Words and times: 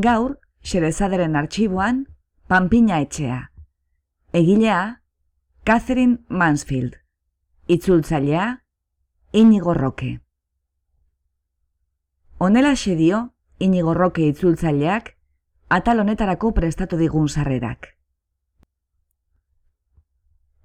Gaur, 0.00 0.40
Xerezaderen 0.62 1.36
arxiboan, 1.36 2.06
Pampina 2.46 3.00
etxea. 3.00 3.50
Egilea, 4.32 5.02
Catherine 5.64 6.18
Mansfield. 6.28 6.96
Itzultzailea, 7.66 8.64
Inigo 9.32 9.74
Roque. 9.74 10.20
Honela 12.38 12.74
dio, 12.84 13.34
Inigo 13.58 13.94
Roque 13.94 14.26
itzultzaileak, 14.26 15.16
atal 15.68 16.00
honetarako 16.00 16.52
prestatu 16.54 16.96
digun 16.96 17.28
sarrerak. 17.28 17.96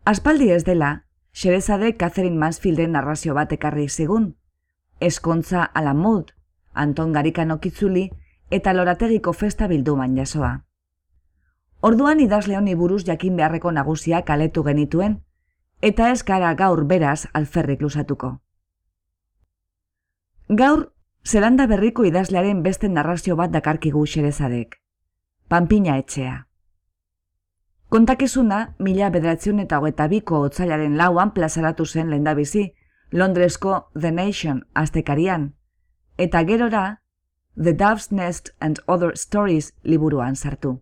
Aspaldi 0.06 0.52
ez 0.52 0.64
dela, 0.66 1.06
Xerezade 1.34 1.96
Catherine 1.96 2.38
Mansfielden 2.38 2.92
narrazio 2.92 3.34
bat 3.34 3.52
ekarri 3.52 3.88
zigun. 3.90 4.36
Eskontza 5.00 5.64
ala 5.64 5.94
mod, 5.94 6.34
Anton 6.74 7.14
Garikano 7.14 7.60
kitzuli, 7.60 8.12
eta 8.52 8.74
lorategiko 8.74 9.34
festa 9.34 9.68
bilduman 9.68 10.16
jasoa. 10.18 10.52
Orduan 11.82 12.20
idazle 12.20 12.58
honi 12.58 12.76
buruz 12.76 13.04
jakin 13.08 13.36
beharreko 13.40 13.72
nagusia 13.72 14.22
kaletu 14.28 14.64
genituen, 14.64 15.22
eta 15.82 16.12
ez 16.12 16.24
gara 16.24 16.54
gaur 16.54 16.84
beraz 16.86 17.28
alferrik 17.34 17.82
lusatuko. 17.82 18.36
Gaur, 20.50 20.92
zelanda 21.26 21.66
berriko 21.68 22.06
idazlearen 22.06 22.62
beste 22.62 22.90
narrazio 22.90 23.36
bat 23.40 23.52
dakarkigu 23.52 24.06
xerezadek. 24.06 24.78
Pampina 25.48 25.98
etxea. 25.98 26.46
Kontakizuna, 27.92 28.76
mila 28.80 29.10
bederatzen 29.10 29.60
eta 29.60 29.80
hogeta 29.80 30.08
biko 30.08 30.40
otzailaren 30.48 30.98
lauan 30.98 31.34
plazaratu 31.34 31.86
zen 31.86 32.10
lehendabizi, 32.10 32.74
Londresko 33.12 33.90
The 34.00 34.12
Nation 34.12 34.62
aztekarian, 34.74 35.54
eta 36.18 36.44
gerora, 36.48 37.02
The 37.58 37.74
Dove's 37.74 38.12
Nest 38.12 38.50
and 38.62 38.80
Other 38.88 39.18
Stories 39.18 39.74
liburuan 39.84 40.36
sartu. 40.36 40.82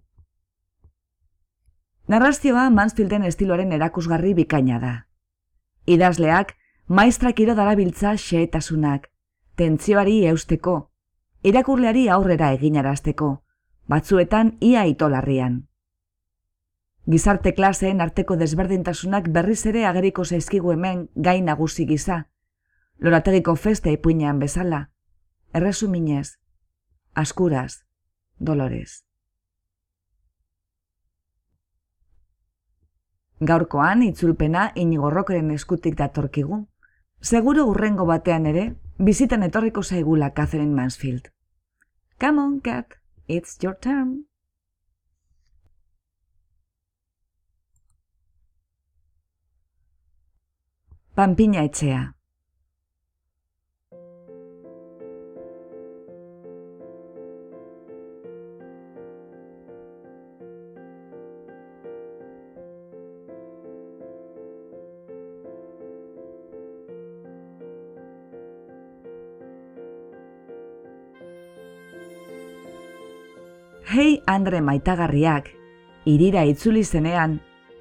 Narrazioa 2.08 2.70
Mansfielden 2.70 3.24
estiloaren 3.24 3.72
erakusgarri 3.72 4.36
bikaina 4.38 4.78
da. 4.80 4.92
Idazleak, 5.90 6.54
maestrak 6.88 7.40
iro 7.40 7.56
darabiltza 7.58 8.14
xeetasunak, 8.22 9.10
tentzioari 9.58 10.28
eusteko, 10.30 10.92
irakurleari 11.42 12.08
aurrera 12.08 12.52
eginarazteko, 12.54 13.30
batzuetan 13.88 14.58
ia 14.62 14.86
itolarrian. 14.86 15.64
Gizarte 17.10 17.56
klaseen 17.58 18.02
arteko 18.02 18.38
desberdintasunak 18.38 19.32
berriz 19.34 19.66
ere 19.66 19.88
ageriko 19.90 20.24
zaizkigu 20.26 20.72
hemen 20.76 21.08
gain 21.16 21.50
nagusi 21.50 21.88
giza, 21.90 22.28
lorategiko 23.00 23.56
feste 23.56 23.92
ipuinean 23.92 24.38
bezala, 24.40 24.92
erresuminez, 25.54 26.38
askuraz, 27.20 27.84
dolores. 28.38 29.04
Gaurkoan 33.40 34.04
itzulpena 34.04 34.70
inigorrokeren 34.76 35.52
eskutik 35.56 35.96
datorkigu. 36.00 36.66
Seguro 37.22 37.66
urrengo 37.72 38.06
batean 38.08 38.48
ere, 38.52 38.66
bizitan 38.98 39.44
etorriko 39.48 39.84
zaigula 39.84 40.34
Catherine 40.34 40.76
Mansfield. 40.76 41.32
Come 42.20 42.42
on, 42.42 42.60
cat, 42.60 43.00
it's 43.28 43.58
your 43.64 43.76
turn. 43.76 44.26
Pampina 51.16 51.64
etxea. 51.68 52.19
Hei 73.90 74.22
Andre 74.30 74.60
maitagarriak, 74.62 75.48
irira 76.06 76.44
itzuli 76.46 76.84
zenean, 76.86 77.40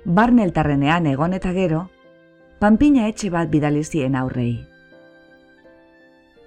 barneltarrenean 0.08 1.04
egon 1.10 1.34
eta 1.36 1.50
gero, 1.52 1.82
panpina 2.62 3.10
etxe 3.10 3.28
bat 3.34 3.50
bidalizien 3.52 4.16
aurrei. 4.16 4.54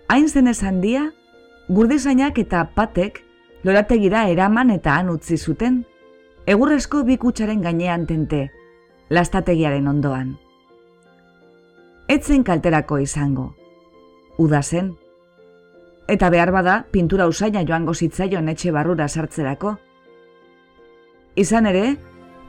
Hain 0.10 0.26
zen 0.30 0.50
esan 0.50 0.80
dia, 0.82 1.04
gurdizainak 1.70 2.42
eta 2.42 2.64
patek 2.74 3.22
lorategira 3.62 4.24
eraman 4.34 4.74
eta 4.74 4.96
han 4.98 5.14
utzi 5.14 5.38
zuten, 5.38 5.84
egurrezko 6.50 7.04
bikutsaren 7.06 7.62
gainean 7.62 8.08
tente, 8.10 8.48
lastategiaren 9.14 9.94
ondoan. 9.94 10.40
Etzen 12.10 12.42
kalterako 12.42 12.98
izango. 13.06 13.52
Uda 14.42 14.64
zen, 14.66 14.96
eta 16.08 16.30
behar 16.30 16.52
bada 16.52 16.86
pintura 16.92 17.28
usaina 17.28 17.64
joango 17.68 17.94
zitzaion 17.94 18.50
etxe 18.50 18.72
barrura 18.72 19.08
sartzerako. 19.08 19.78
Izan 21.36 21.66
ere, 21.66 21.96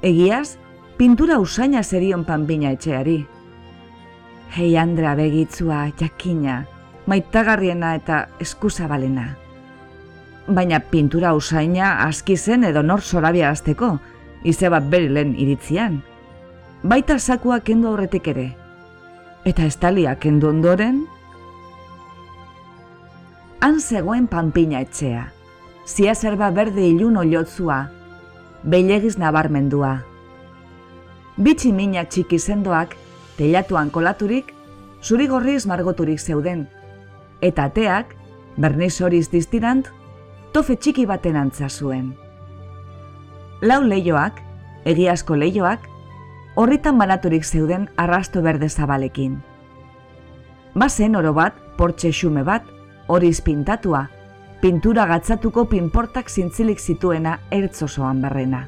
egiaz, 0.03 0.57
pintura 0.97 1.39
usaina 1.39 1.83
zerion 1.83 2.25
panbina 2.25 2.73
etxeari. 2.75 3.21
Hei 4.57 4.77
Andrea 4.77 5.15
begitzua, 5.15 5.87
jakina, 5.99 6.65
maitagarriena 7.07 7.95
eta 7.97 8.27
eskuzabalena. 8.41 9.29
Baina 10.47 10.81
pintura 10.81 11.35
usaina 11.35 12.03
aski 12.05 12.37
zen 12.37 12.65
edo 12.65 12.83
nor 12.83 13.01
sorabia 13.01 13.51
azteko, 13.51 13.99
ize 14.45 14.69
bat 14.69 14.89
berilen 14.91 15.37
iritzian. 15.39 16.03
Baita 16.83 17.19
sakua 17.19 17.61
kendu 17.61 17.89
aurretik 17.89 18.27
ere. 18.35 18.49
Eta 19.47 19.65
estalia 19.67 20.17
kendu 20.19 20.49
ondoren, 20.51 21.05
han 23.63 23.79
zegoen 23.81 24.27
panpina 24.27 24.81
etxea. 24.83 25.29
Zia 25.87 26.15
zerba 26.15 26.49
berde 26.51 26.83
ilun 26.83 27.17
oliotzua, 27.21 27.77
beilegiz 28.63 29.15
nabarmendua. 29.23 29.93
Bitsi 31.37 31.71
mina 31.73 32.03
txiki 32.03 32.41
sendoak, 32.43 32.97
telatuan 33.39 33.93
kolaturik, 33.95 34.51
zuri 35.03 35.29
gorriz 35.31 35.63
margoturik 35.71 36.19
zeuden. 36.19 36.67
Eta 37.41 37.69
ateak, 37.71 38.17
berniz 38.59 38.97
horiz 39.01 39.29
diztirant, 39.31 39.87
tofe 40.53 40.75
txiki 40.77 41.07
baten 41.07 41.39
antza 41.39 41.71
zuen. 41.71 42.13
Lau 43.63 43.81
leioak, 43.87 44.43
egiazko 44.85 45.39
leioak, 45.39 45.87
horritan 46.59 46.99
banaturik 46.99 47.47
zeuden 47.47 47.89
arrasto 47.97 48.43
berde 48.43 48.69
zabalekin. 48.69 49.39
Bazen 50.75 51.15
oro 51.15 51.31
bat, 51.33 51.55
portxe 51.79 52.11
xume 52.11 52.43
bat, 52.43 52.67
horiz 53.07 53.41
pintatua, 53.41 54.07
pintura 54.61 55.07
gatzatuko 55.07 55.65
pinportak 55.67 56.31
zintzilik 56.31 56.79
zituena 56.79 57.39
ertzosoan 57.51 58.21
barrena. 58.23 58.67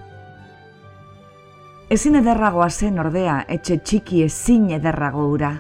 Ezin 1.91 2.17
ederragoa 2.19 2.71
zen 2.71 2.99
ordea, 2.99 3.45
etxe 3.49 3.79
txiki 3.79 4.25
ezin 4.25 4.71
ederrago 4.75 5.29
ura. 5.31 5.53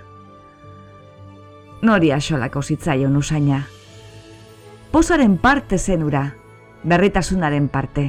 Nori 1.85 2.11
asolako 2.13 2.63
zitzaion 2.63 3.17
usaina. 3.17 3.61
Pozaren 4.91 5.37
parte 5.39 5.79
zen 5.79 6.03
ura, 6.03 6.25
berritasunaren 6.83 7.69
parte. 7.69 8.07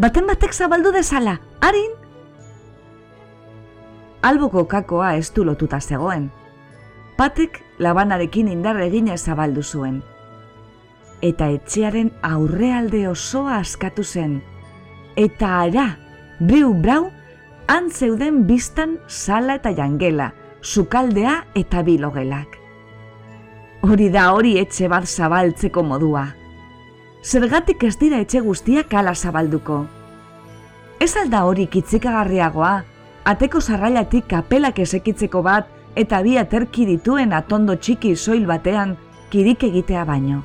Baten 0.00 0.26
batek 0.26 0.52
zabaldu 0.52 0.92
dezala, 0.92 1.38
harin? 1.60 1.92
Alboko 4.22 4.66
kakoa 4.68 5.14
ez 5.16 5.30
du 5.32 5.44
lotuta 5.44 5.80
zegoen, 5.80 6.30
batek 7.20 7.60
labanarekin 7.84 8.48
indarre 8.48 8.86
egina 8.88 9.16
zabaldu 9.18 9.62
zuen. 9.62 10.00
Eta 11.20 11.50
etxearen 11.52 12.08
aurrealde 12.24 13.02
osoa 13.10 13.58
askatu 13.60 14.04
zen. 14.04 14.38
Eta 15.20 15.50
ara, 15.66 15.86
briu 16.40 16.72
brau, 16.72 17.10
antzeuden 17.68 18.46
biztan 18.48 18.96
sala 19.06 19.58
eta 19.60 19.74
jangela, 19.76 20.30
sukaldea 20.62 21.34
eta 21.54 21.82
bilogelak. 21.84 22.56
Hori 23.84 24.08
da 24.12 24.30
hori 24.32 24.56
etxe 24.60 24.88
bat 24.88 25.08
zabaltzeko 25.08 25.82
modua. 25.84 26.26
Zergatik 27.24 27.84
ez 27.84 27.96
dira 28.00 28.20
etxe 28.24 28.40
guztiak 28.40 28.94
ala 28.96 29.12
zabalduko. 29.14 29.82
Ez 31.00 31.12
alda 31.16 31.44
hori 31.48 31.66
kitzikagarriagoa, 31.68 32.72
ateko 33.28 33.60
zarrailatik 33.60 34.26
kapelak 34.28 34.80
esekitzeko 34.84 35.44
bat 35.44 35.79
eta 36.00 36.22
bi 36.24 36.36
aterki 36.40 36.86
dituen 36.88 37.34
atondo 37.36 37.76
txiki 37.76 38.14
soil 38.16 38.46
batean 38.48 38.96
kirik 39.30 39.64
egitea 39.68 40.04
baino. 40.08 40.42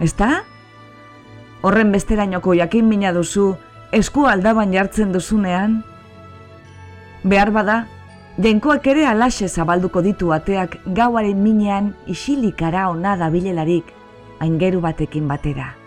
Ezta? 0.00 0.42
Horren 1.62 1.92
besterainoko 1.92 2.54
jakin 2.54 2.88
mina 2.88 3.12
duzu, 3.12 3.52
esku 3.92 4.26
aldaban 4.30 4.72
jartzen 4.72 5.12
duzunean? 5.12 5.80
Behar 7.24 7.50
bada, 7.52 7.78
jenkoak 8.38 8.86
ere 8.86 9.06
alaxe 9.10 9.48
zabalduko 9.48 10.02
ditu 10.06 10.32
ateak 10.32 10.78
gauaren 10.94 11.42
minean 11.42 11.92
isilikara 12.06 12.88
ona 12.92 13.16
dabilelarik, 13.18 13.92
aingeru 14.40 14.80
batekin 14.80 15.28
batera. 15.28 15.77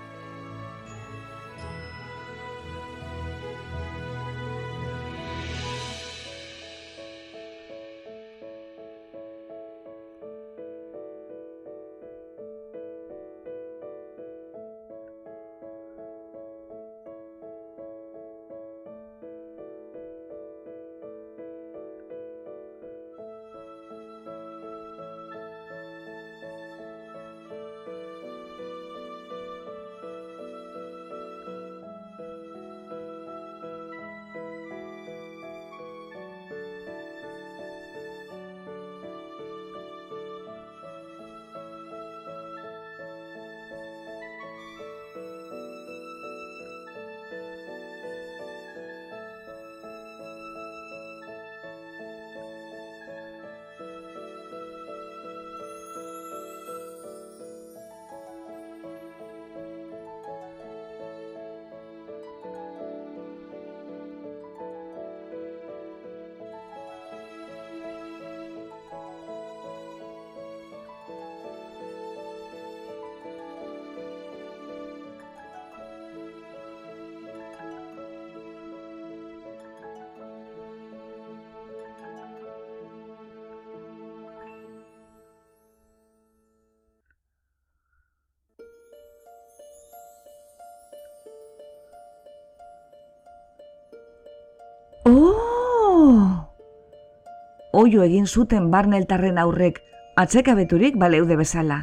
Oio 97.81 98.03
egin 98.05 98.27
zuten 98.27 98.67
barneltarren 98.69 99.39
aurrek, 99.41 99.79
atsekabeturik 100.21 100.97
baleude 101.01 101.37
bezala. 101.39 101.77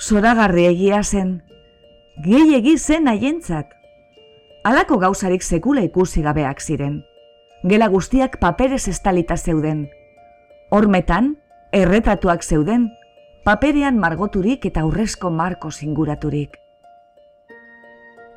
Zoragarri 0.00 0.64
egia 0.70 1.02
zen, 1.02 1.34
gehi 2.24 2.54
egi 2.56 2.78
zen 2.78 3.10
haientzat. 3.10 3.74
Halako 4.64 4.96
gauzarik 5.02 5.42
sekula 5.42 5.82
ikusi 5.84 6.22
gabeak 6.24 6.62
ziren. 6.64 7.02
Gela 7.68 7.90
guztiak 7.92 8.38
paperez 8.40 8.86
estalita 8.88 9.36
zeuden. 9.36 9.88
Hormetan, 10.70 11.34
erretatuak 11.72 12.42
zeuden, 12.42 12.88
paperean 13.44 13.98
margoturik 13.98 14.64
eta 14.70 14.86
aurrezko 14.86 15.30
marko 15.30 15.70
singuraturik. 15.70 16.56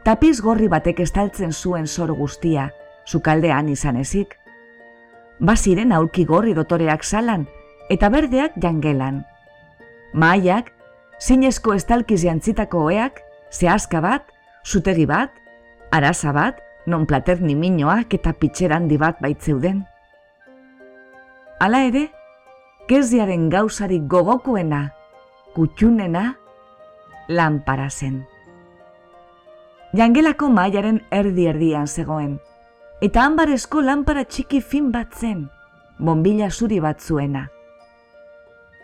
Tapiz 0.04 0.42
gorri 0.42 0.68
batek 0.68 1.00
estaltzen 1.06 1.54
zuen 1.54 1.88
zor 1.88 2.12
guztia, 2.18 2.72
sukaldean 3.06 3.70
izan 3.70 4.02
ezik. 4.04 4.36
Baziren 5.40 5.92
aurki 5.92 6.26
gorri 6.26 6.54
dotoreak 6.56 7.04
salan 7.04 7.46
eta 7.90 8.10
berdeak 8.10 8.56
jangelan. 8.62 9.24
Maiak, 10.14 10.72
zinezko 11.20 11.74
estalkiz 11.76 12.22
jantzitako 12.24 12.86
oeak, 12.88 13.20
zehazka 13.52 14.02
bat, 14.02 14.32
zutegi 14.66 15.06
bat, 15.06 15.32
araza 15.92 16.32
bat, 16.34 16.62
non 16.88 17.06
plater 17.06 17.42
niminoak 17.42 18.14
eta 18.14 18.34
pitxeran 18.34 18.88
bat 18.98 19.20
baitzeuden. 19.22 19.84
Hala 21.60 21.84
ere, 21.88 22.10
keziaren 22.88 23.50
gauzarik 23.50 24.08
gogokuena, 24.08 24.94
kutxunena, 25.56 26.36
lanpara 27.28 27.90
zen. 27.90 28.26
Jangelako 29.94 30.50
maiaren 30.50 31.02
erdi-erdian 31.12 31.88
zegoen, 31.88 32.40
eta 33.02 33.26
hanbaresko 33.26 33.82
lanpara 33.82 34.24
txiki 34.24 34.62
fin 34.62 34.92
bat 34.92 35.14
zen, 35.14 35.50
bombila 36.00 36.50
zuri 36.50 36.80
bat 36.80 37.02
zuena. 37.02 37.50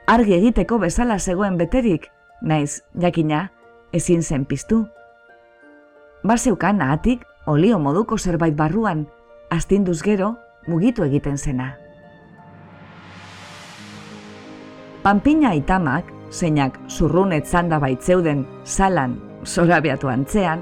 Argi 0.08 0.36
egiteko 0.36 0.80
bezala 0.80 1.20
zegoen 1.20 1.58
beterik, 1.58 2.10
naiz, 2.41 2.82
jakina, 3.00 3.51
ezin 3.94 4.24
zen 4.24 4.46
piztu. 4.46 4.86
Baseukan 6.24 6.82
ahatik, 6.82 7.24
olio 7.48 7.80
moduko 7.80 8.18
zerbait 8.18 8.56
barruan, 8.56 9.08
astinduz 9.50 10.01
gero, 10.03 10.36
mugitu 10.68 11.03
egiten 11.03 11.38
zena. 11.38 11.77
Pampina 15.01 15.56
itamak, 15.56 16.06
zeinak 16.32 16.77
zurrunet 16.89 17.48
zanda 17.48 17.80
baitzeuden 17.80 18.46
salan 18.63 19.18
zorabiatu 19.46 20.12
antzean, 20.12 20.62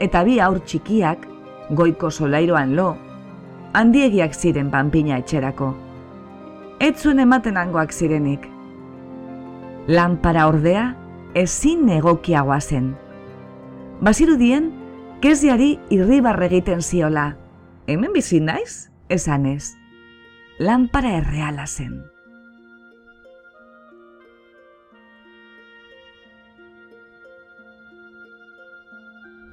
eta 0.00 0.24
bi 0.24 0.40
aur 0.40 0.58
txikiak 0.64 1.35
goiko 1.70 2.10
solairoan 2.10 2.76
lo, 2.76 2.94
handiegiak 3.74 4.34
ziren 4.34 4.70
panpina 4.70 5.18
etxerako. 5.18 5.72
Ez 6.80 6.94
zuen 7.00 7.20
ematen 7.20 7.56
hangoak 7.56 7.92
zirenik. 7.92 8.46
Lanpara 9.86 10.46
ordea, 10.48 10.90
ezin 11.34 11.88
egokiagoa 11.92 12.60
zen. 12.60 12.90
Bazirudien, 14.00 14.72
keziari 15.22 15.76
irribarre 15.90 16.50
egiten 16.50 16.82
ziola. 16.82 17.30
Hemen 17.86 18.12
bizi 18.12 18.40
naiz, 18.40 18.90
esan 19.08 19.46
ez. 19.46 19.74
Lanpara 20.58 21.16
erreala 21.20 21.66
zen. 21.66 22.15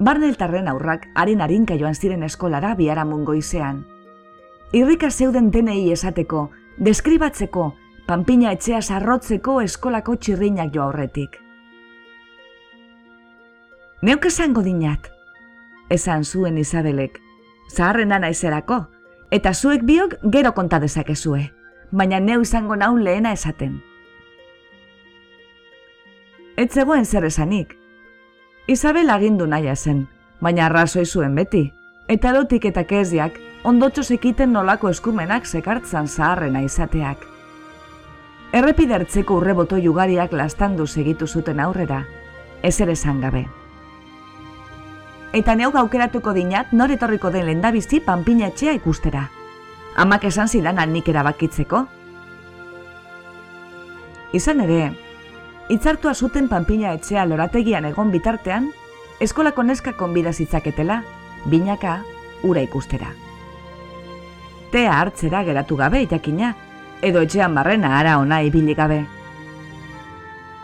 Barneltarren 0.04 0.68
aurrak 0.68 1.06
haren 1.16 1.42
harinka 1.42 1.78
joan 1.80 1.96
ziren 1.96 2.24
eskolara 2.28 2.74
biara 2.76 3.06
mungoizean. 3.08 3.84
Irrika 4.76 5.10
zeuden 5.10 5.50
denei 5.54 5.92
esateko, 5.94 6.50
deskribatzeko, 6.88 7.70
panpina 8.08 8.52
etxea 8.52 8.82
sarrotzeko 8.82 9.62
eskolako 9.64 10.16
txirrinak 10.18 10.74
jo 10.76 10.82
aurretik. 10.88 11.38
Neuk 14.04 14.26
esango 14.28 14.64
dinat, 14.66 15.08
esan 15.90 16.26
zuen 16.26 16.58
Isabelek, 16.60 17.22
zaharren 17.72 18.12
ana 18.12 18.34
izerako, 18.34 18.82
eta 19.32 19.54
zuek 19.54 19.86
biok 19.88 20.18
gero 20.34 20.52
konta 20.58 20.82
dezakezue, 20.84 21.46
baina 21.92 22.20
neu 22.20 22.42
izango 22.44 22.76
nau 22.76 22.98
lehena 22.98 23.32
esaten. 23.32 23.80
Etzegoen 26.60 27.06
zer 27.06 27.30
esanik, 27.30 27.78
Isabel 28.68 29.10
agindu 29.10 29.44
naia 29.46 29.76
zen, 29.76 30.06
baina 30.40 30.66
arrazoi 30.70 31.04
zuen 31.06 31.34
beti, 31.36 31.66
eta 32.08 32.32
dotik 32.32 32.64
eta 32.70 32.86
keziak 32.88 33.36
ondotxo 33.68 34.04
sekiten 34.04 34.54
nolako 34.56 34.90
eskumenak 34.90 35.46
sekartzan 35.46 36.08
zaharrena 36.08 36.62
izateak. 36.64 37.26
Errepidertzeko 38.54 39.36
urreboto 39.42 39.78
jugariak 39.84 40.32
lastandu 40.32 40.88
segitu 40.88 41.28
zuten 41.28 41.60
aurrera, 41.60 42.06
ez 42.62 42.80
ere 42.80 42.96
gabe. 43.22 43.48
Eta 45.34 45.56
neuk 45.56 45.76
aukeratuko 45.76 46.32
dinat 46.34 46.72
nor 46.72 46.92
etorriko 46.92 47.32
den 47.32 47.46
lendabizi 47.46 48.00
panpina 48.00 48.48
etxea 48.48 48.74
ikustera. 48.74 49.30
Amak 49.98 50.24
esan 50.24 50.48
zidan 50.48 50.94
nik 50.94 51.10
erabakitzeko. 51.10 51.86
Izan 54.32 54.62
ere, 54.62 54.94
itzartua 55.70 56.14
zuten 56.14 56.50
panpina 56.50 56.94
etxea 56.94 57.26
lorategian 57.26 57.86
egon 57.86 58.12
bitartean, 58.12 58.72
eskolako 59.20 59.64
neska 59.64 59.94
konbida 59.94 60.34
zitzaketela, 60.34 61.04
binaka, 61.46 62.02
ura 62.44 62.62
ikustera. 62.62 63.14
Tea 64.72 65.00
hartzera 65.00 65.44
geratu 65.44 65.78
gabe 65.78 66.02
itakina, 66.04 66.56
edo 67.02 67.22
etxean 67.22 67.56
barrena 67.56 67.98
ara 68.00 68.18
ona 68.20 68.42
ibili 68.42 68.76
gabe. 68.76 69.04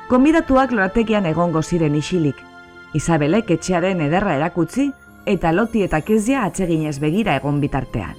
Konbidatuak 0.10 0.72
lorategian 0.72 1.25
egongo 1.29 1.62
ziren 1.62 1.96
isilik, 1.96 2.50
Isabelek 2.98 3.51
etxearen 3.53 4.00
ederra 4.01 4.34
erakutzi 4.34 4.88
eta 5.29 5.51
loti 5.53 5.84
eta 5.86 6.00
kezia 6.01 6.41
atseginez 6.48 6.98
begira 7.01 7.36
egon 7.38 7.60
bitartean. 7.62 8.15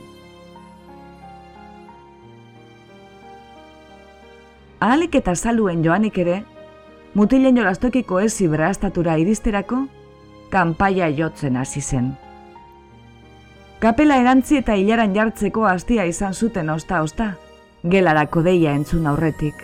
Ahalik 4.80 5.18
eta 5.18 5.34
saluen 5.34 5.82
joanik 5.84 6.18
ere, 6.22 6.38
mutilen 7.14 7.56
jolastokiko 7.56 8.20
ez 8.20 8.40
ibrastatura 8.40 9.16
iristerako, 9.16 9.84
kanpaia 10.50 11.08
jotzen 11.08 11.56
hasi 11.56 11.80
zen. 11.80 12.12
Kapela 13.80 14.16
erantzi 14.20 14.58
eta 14.60 14.74
hilaran 14.76 15.14
jartzeko 15.14 15.64
hastia 15.64 16.04
izan 16.04 16.34
zuten 16.34 16.70
osta-osta, 16.70 17.32
gelarako 17.88 18.42
deia 18.44 18.74
entzun 18.76 19.06
aurretik. 19.06 19.54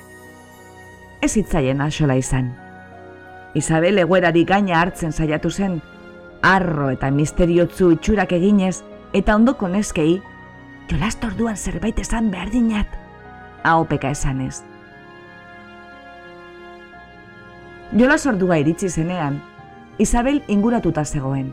Ez 1.23 1.35
hitzaien 1.37 1.81
asola 1.81 2.17
izan. 2.17 2.55
Isabel 3.55 3.99
eguerari 3.99 4.45
gaina 4.45 4.81
hartzen 4.81 5.13
saiatu 5.13 5.51
zen, 5.51 5.81
arro 6.43 6.91
eta 6.91 7.11
misteriotzu 7.11 7.91
itxurak 7.97 8.33
eginez, 8.33 8.83
eta 9.13 9.37
ondoko 9.37 9.69
neskei, 9.69 10.21
jolast 10.91 11.25
orduan 11.25 11.57
zerbait 11.57 11.99
esan 11.99 12.31
behar 12.31 12.51
dinat, 12.53 12.89
haopeka 13.65 14.11
esanez. 14.17 14.63
Jolas 17.93 18.27
ordua 18.27 18.59
iritsi 18.59 18.89
zenean, 18.89 19.43
Isabel 19.99 20.43
inguratuta 20.49 21.05
zegoen. 21.05 21.53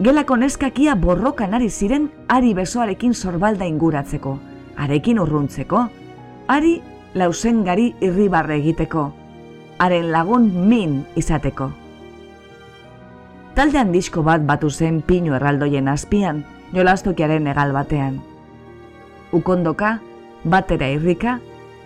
Gelako 0.00 0.38
neskakia 0.40 0.94
borrokan 0.96 1.54
ari 1.54 1.68
ziren 1.68 2.08
ari 2.28 2.54
besoarekin 2.54 3.14
sorbalda 3.14 3.68
inguratzeko, 3.68 4.38
arekin 4.76 5.20
urruntzeko, 5.20 5.84
ari 6.48 6.80
lausengari 7.14 7.92
irribarre 8.00 8.56
egiteko, 8.56 9.12
haren 9.78 10.10
lagun 10.10 10.48
min 10.68 11.04
izateko. 11.14 11.70
Talde 13.54 13.78
handizko 13.78 14.24
bat 14.24 14.46
batu 14.48 14.70
zen 14.70 15.02
pinu 15.02 15.36
erraldoien 15.36 15.88
azpian, 15.92 16.42
jolastokiaren 16.72 17.46
egal 17.52 17.76
batean. 17.76 18.22
Ukondoka, 19.32 19.98
batera 20.44 20.88
irrika, 20.88 21.38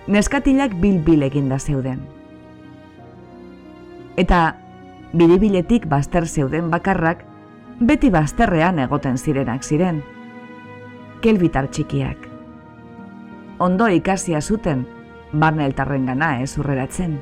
neskatilak 0.06 0.78
bil-bil 0.80 1.26
eginda 1.26 1.58
zeuden. 1.58 2.15
Eta 4.16 4.56
biribiletik 5.12 5.86
bazter 5.88 6.26
zeuden 6.26 6.70
bakarrak, 6.70 7.24
beti 7.80 8.10
bazterrean 8.10 8.78
egoten 8.80 9.18
zirenak 9.18 9.64
ziren. 9.64 10.02
Kelbitar 11.20 11.68
txikiak. 11.68 12.28
Ondo 13.58 13.88
ikasia 13.88 14.40
zuten, 14.40 14.86
barne 15.32 15.66
eltarren 15.68 16.06
gana 16.06 16.40
ez 16.42 16.56
urreratzen. 16.58 17.18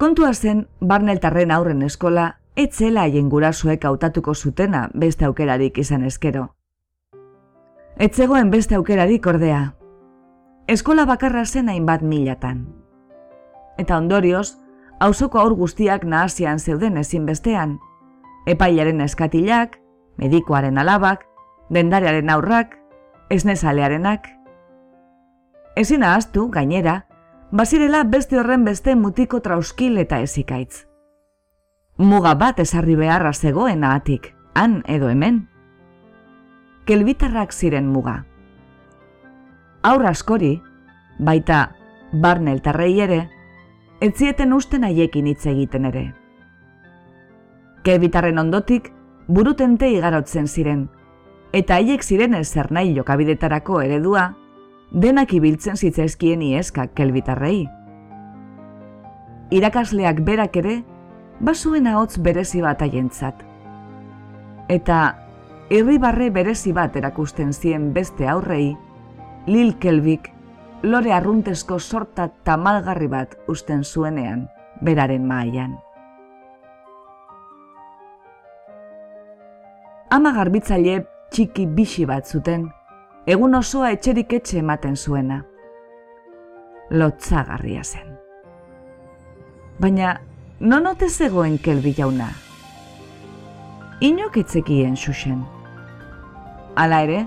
Kontua 0.00 0.32
zen, 0.32 0.64
barneltarren 0.80 1.50
aurren 1.52 1.82
eskola, 1.84 2.38
etzela 2.56 3.02
haien 3.04 3.28
gurasoek 3.28 3.84
hautatuko 3.84 4.34
zutena 4.34 4.88
beste 4.94 5.26
aukerarik 5.28 5.78
izan 5.78 6.06
eskero. 6.08 6.48
Etzegoen 8.00 8.48
beste 8.48 8.78
aukerarik 8.78 9.26
ordea, 9.28 9.74
eskola 10.72 11.04
bakarra 11.04 11.42
zen 11.44 11.66
hainbat 11.68 12.00
milatan. 12.00 12.62
Eta 13.76 13.98
ondorioz, 14.00 14.54
auzoko 15.04 15.36
aur 15.36 15.52
guztiak 15.58 16.06
nahasian 16.08 16.62
zeuden 16.64 16.96
ezin 16.96 17.26
bestean, 17.28 17.74
epailaren 18.48 19.04
eskatilak, 19.04 19.76
medikoaren 20.16 20.80
alabak, 20.80 21.26
dendarearen 21.68 22.32
aurrak, 22.32 22.72
esnezalearenak. 23.28 24.32
Ezin 25.76 26.00
ahaztu, 26.00 26.48
gainera, 26.56 27.02
bazirela 27.52 28.06
beste 28.08 28.40
horren 28.40 28.64
beste 28.64 28.96
mutiko 28.96 29.42
trauskil 29.44 30.00
eta 30.00 30.24
ezikaitz. 30.24 30.86
Muga 32.00 32.32
bat 32.32 32.64
ezarri 32.64 32.96
beharra 32.96 33.36
zegoen 33.36 33.84
ahatik, 33.84 34.32
han 34.56 34.80
edo 34.88 35.12
hemen. 35.12 35.49
Kelbitarrak 36.90 37.52
ziren 37.54 37.86
muga 37.86 38.24
aur 39.82 40.04
askori, 40.06 40.60
baita 41.18 41.70
barnel 42.12 42.60
tarrei 42.60 43.00
ere, 43.00 43.20
etzieten 44.00 44.52
usten 44.52 44.84
haiekin 44.84 45.28
hitz 45.30 45.46
egiten 45.48 45.86
ere. 45.88 46.04
Kebitarren 47.84 48.38
ondotik, 48.38 48.90
burutente 49.28 49.88
igarotzen 49.88 50.48
ziren, 50.48 50.88
eta 51.56 51.78
haiek 51.80 52.04
ziren 52.04 52.36
ezer 52.36 52.70
nahi 52.72 52.92
jokabidetarako 52.96 53.80
eredua, 53.86 54.30
denak 54.92 55.32
ibiltzen 55.32 55.76
zitzaizkien 55.76 56.42
ieskak 56.42 56.92
kelbitarrei. 56.94 57.64
Irakasleak 59.50 60.20
berak 60.26 60.56
ere, 60.60 60.80
basuen 61.40 61.86
ahots 61.86 62.20
berezi 62.20 62.60
bat 62.62 62.82
haientzat. 62.82 63.46
Eta 64.70 64.98
irribarre 65.70 66.30
berezi 66.34 66.72
bat 66.74 66.96
erakusten 66.98 67.52
zien 67.52 67.92
beste 67.94 68.26
aurrei, 68.28 68.76
Lil 69.46 69.76
Kelbik 69.78 70.32
lore 70.82 71.12
arruntesko 71.12 71.78
sorta 71.78 72.28
tamalgarri 72.44 73.06
bat 73.08 73.36
usten 73.48 73.84
zuenean, 73.84 74.48
beraren 74.82 75.26
maaian. 75.26 75.76
Ama 80.10 80.32
garbitzaile 80.34 81.04
txiki 81.30 81.68
bixi 81.70 82.04
bat 82.06 82.26
zuten, 82.26 82.66
egun 83.26 83.54
osoa 83.54 83.92
etxerik 83.94 84.32
etxe 84.40 84.58
ematen 84.58 84.96
zuena. 84.96 85.44
Lotzagarria 86.90 87.84
zen. 87.84 88.16
Baina, 89.78 90.16
non 90.60 90.90
ote 90.90 91.08
zegoen 91.08 91.58
kelbi 91.62 91.94
jauna? 91.94 92.32
Inok 94.00 94.40
etzekien 94.42 94.96
xuxen. 94.98 95.59
Hala 96.76 97.02
ere, 97.02 97.26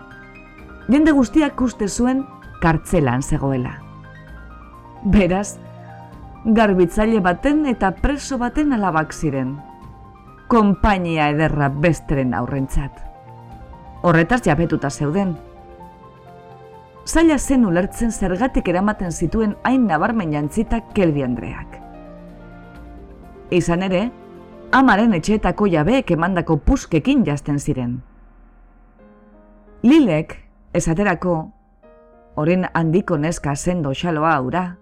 jende 0.88 1.12
guztiak 1.12 1.60
uste 1.62 1.88
zuen 1.88 2.24
kartzelan 2.62 3.22
zegoela. 3.22 3.76
Beraz, 5.04 5.58
garbitzaile 6.46 7.20
baten 7.24 7.66
eta 7.68 7.92
preso 7.92 8.38
baten 8.38 8.74
alabak 8.74 9.14
ziren. 9.14 9.58
Konpainia 10.48 11.30
ederra 11.34 11.70
besteren 11.70 12.34
aurrentzat. 12.34 13.02
Horretaz 14.04 14.42
jabetuta 14.46 14.90
zeuden. 14.90 15.36
Zaila 17.06 17.38
zen 17.38 17.66
ulertzen 17.66 18.12
zergatik 18.12 18.68
eramaten 18.68 19.12
zituen 19.12 19.58
hain 19.64 19.88
nabarmen 19.88 20.32
jantzitak 20.32 20.94
kelbi 20.96 21.24
Andreak. 21.24 21.80
Izan 23.52 23.84
ere, 23.84 24.06
amaren 24.72 25.14
etxeetako 25.14 25.68
jabeek 25.68 26.12
emandako 26.16 26.58
puskekin 26.58 27.26
jazten 27.28 27.60
ziren. 27.60 28.02
Lilek, 29.84 30.38
Esaterako, 30.72 31.52
oren 32.40 32.62
handiko 32.74 33.18
neska 33.20 33.52
sendo 33.60 33.92
xaloa 33.92 34.30
aura, 34.38 34.78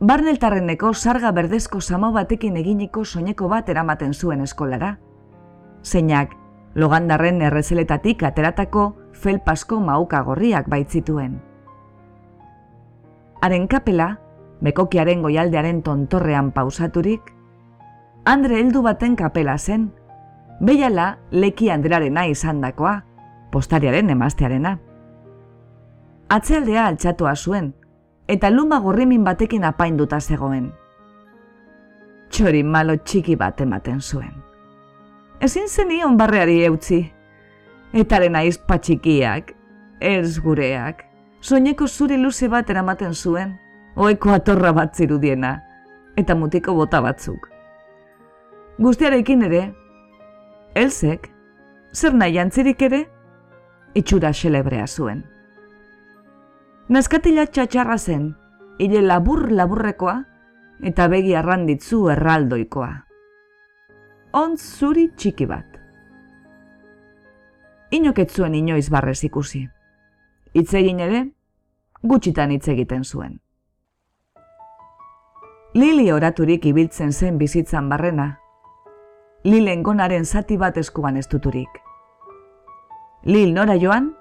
barneltarreneko 0.00 0.90
sarga 0.94 1.30
berdezko 1.30 1.80
samo 1.80 2.10
batekin 2.10 2.56
eginiko 2.58 3.04
soineko 3.04 3.46
bat 3.46 3.70
eramaten 3.70 4.14
zuen 4.14 4.42
eskolara. 4.42 4.96
Zeinak, 5.84 6.34
logandarren 6.74 7.38
errezeletatik 7.38 8.26
ateratako 8.26 8.88
felpasko 9.14 9.78
mauka 9.78 10.24
gorriak 10.26 10.66
baitzituen. 10.66 11.38
Haren 13.46 13.68
kapela, 13.70 14.16
mekokiaren 14.60 15.22
goialdearen 15.22 15.82
tontorrean 15.86 16.50
pausaturik, 16.50 17.30
Andre 18.26 18.58
heldu 18.58 18.82
baten 18.82 19.14
kapela 19.14 19.54
zen, 19.56 19.92
behiala 20.58 21.12
leki 21.30 21.70
Andrearena 21.70 22.26
izan 22.26 22.58
dakoa, 22.60 23.04
postariaren 23.52 24.10
emaztearena 24.10 24.78
atzealdea 26.28 26.86
altxatua 26.86 27.34
zuen, 27.36 27.72
eta 28.28 28.50
luma 28.50 28.80
gorrimin 28.80 29.24
batekin 29.24 29.64
apainduta 29.64 30.20
zegoen. 30.20 30.72
Txori 32.30 32.62
malo 32.66 32.96
txiki 32.96 33.36
bat 33.38 33.60
ematen 33.62 34.00
zuen. 34.00 34.32
Ezin 35.40 35.68
zenion 35.68 36.16
barreari 36.16 36.62
eutzi, 36.66 37.04
Etaren 37.96 38.34
aiz 38.36 38.58
patxikiak, 38.58 39.52
ez 40.02 40.40
gureak. 40.42 41.04
Soineko 41.40 41.86
zuri 41.86 42.16
luze 42.18 42.48
bat 42.50 42.68
eramaten 42.68 43.14
zuen, 43.14 43.54
oeko 43.94 44.32
atorra 44.34 44.72
bat 44.74 44.96
zirudiena, 44.96 45.52
eta 46.18 46.34
mutiko 46.34 46.74
bota 46.74 47.00
batzuk. 47.00 47.46
Guztiarekin 48.82 49.46
ere, 49.46 49.62
Elzek, 50.74 51.30
zer 51.94 52.12
nahi 52.12 52.36
antzirik 52.42 52.82
ere, 52.82 53.06
itxura 53.96 54.32
xelebrea 54.36 54.86
zuen. 54.86 55.24
Naskatila 56.92 57.46
txatxarra 57.48 57.96
zen, 57.98 58.28
hile 58.78 59.00
labur-laburrekoa, 59.02 60.16
eta 60.90 61.08
begi 61.08 61.34
arranditzu 61.34 62.02
erraldoikoa. 62.12 62.90
Ontz 64.36 64.60
zuri 64.78 65.08
txiki 65.16 65.48
bat. 65.48 65.80
Inoketzuen 67.96 68.54
inoiz 68.54 68.90
barrez 68.92 69.22
ikusi. 69.24 69.64
Itzegin 70.52 71.00
ere, 71.00 71.22
gutxitan 72.02 72.52
hitz 72.52 72.66
egiten 72.68 73.04
zuen. 73.04 73.38
Lili 75.76 76.10
oraturik 76.12 76.64
ibiltzen 76.68 77.12
zen 77.12 77.38
bizitzan 77.38 77.88
barrena, 77.88 78.34
Lilen 79.46 79.84
gonaren 79.86 80.24
zati 80.24 80.56
bat 80.58 80.78
eskuan 80.80 81.16
ez 81.20 81.28
duturik. 81.30 81.85
Lil 83.26 83.54
nora 83.54 83.74
joan, 83.74 84.12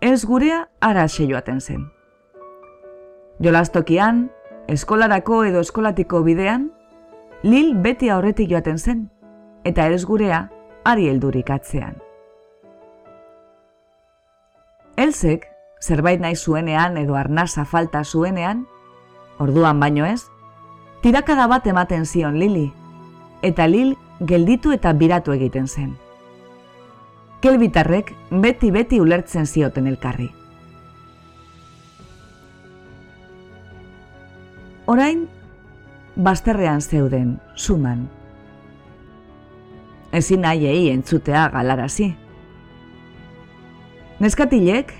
ez 0.00 0.24
gurea 0.24 0.70
ara 0.80 1.04
joaten 1.06 1.60
zen. 1.60 1.82
Jolastokian, 3.38 4.30
eskolarako 4.68 5.44
edo 5.44 5.60
eskolatiko 5.60 6.22
bidean, 6.22 6.70
Lil 7.42 7.74
beti 7.76 8.08
aurretik 8.08 8.48
joaten 8.48 8.78
zen, 8.78 9.10
eta 9.64 9.86
ez 9.88 10.06
gurea 10.06 10.48
ari 10.82 11.10
heldurik 11.10 11.50
atzean. 11.50 11.98
Elzek, 14.96 15.44
zerbait 15.82 16.20
nahi 16.20 16.34
zuenean 16.34 16.96
edo 16.96 17.16
arnasa 17.20 17.66
falta 17.66 18.02
zuenean, 18.02 18.64
orduan 19.38 19.78
baino 19.78 20.06
ez, 20.06 20.22
tirakada 21.02 21.46
bat 21.52 21.66
ematen 21.66 22.06
zion 22.06 22.40
Lili, 22.40 22.72
eta 23.42 23.68
Lil 23.68 23.94
gelditu 24.20 24.72
eta 24.72 24.94
biratu 24.94 25.36
egiten 25.36 25.68
zen. 25.68 25.92
Kelbitarrek 27.44 28.14
beti-beti 28.40 28.96
ulertzen 29.04 29.44
zioten 29.44 29.84
elkarri. 29.86 30.30
Orain, 34.88 35.26
bazterrean 36.16 36.80
zeuden, 36.80 37.34
suman. 37.54 38.06
Ezin 40.16 40.40
nahiei 40.40 40.88
entzutea 40.94 41.42
galarazi. 41.52 42.06
Neskatilek, 44.24 44.96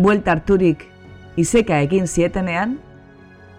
buelta 0.00 0.32
harturik 0.32 0.86
izeka 1.36 1.82
egin 1.84 2.08
zietenean, 2.08 2.78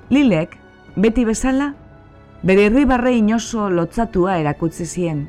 Lilek, 0.10 0.58
beti 0.98 1.30
bezala, 1.30 1.76
bere 2.42 2.66
irribarre 2.72 3.14
inoso 3.14 3.70
lotzatua 3.70 4.40
erakutzi 4.42 4.90
zien. 4.90 5.24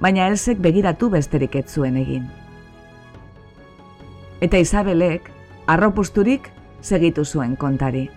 Baina 0.00 0.26
Elsek 0.28 0.58
begiratu 0.60 1.08
besterik 1.10 1.54
ez 1.56 1.66
zuen 1.72 1.96
egin. 1.96 2.26
Eta 4.40 4.58
Isabelek, 4.60 5.30
arropusturik, 5.66 6.50
segitu 6.82 7.24
zuen 7.24 7.56
kontari. 7.56 8.10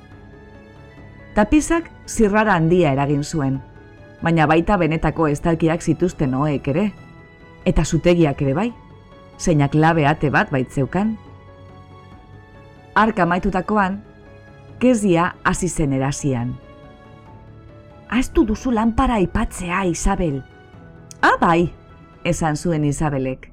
Tapizak 1.35 1.87
zirrara 2.07 2.57
handia 2.59 2.91
eragin 2.91 3.23
zuen, 3.23 3.61
baina 4.21 4.47
baita 4.47 4.77
benetako 4.77 5.29
estalkiak 5.31 5.81
zituzten 5.81 6.35
oek 6.35 6.67
ere, 6.67 6.89
eta 7.65 7.85
zutegiak 7.85 8.41
ere 8.41 8.53
bai, 8.57 8.69
zeinak 9.39 9.75
labe 9.75 10.05
ate 10.07 10.29
bat 10.29 10.51
baitzeukan. 10.51 11.15
Arka 12.95 13.25
maitutakoan, 13.25 14.01
kezia 14.79 15.35
hasi 15.43 15.69
zen 15.69 15.93
erazian. 15.93 16.57
Aztu 18.09 18.43
duzu 18.43 18.71
lanpara 18.75 19.19
ipatzea, 19.23 19.85
Isabel. 19.85 20.41
Ah, 21.21 21.37
bai, 21.39 21.73
esan 22.23 22.55
zuen 22.57 22.85
Isabelek. 22.85 23.51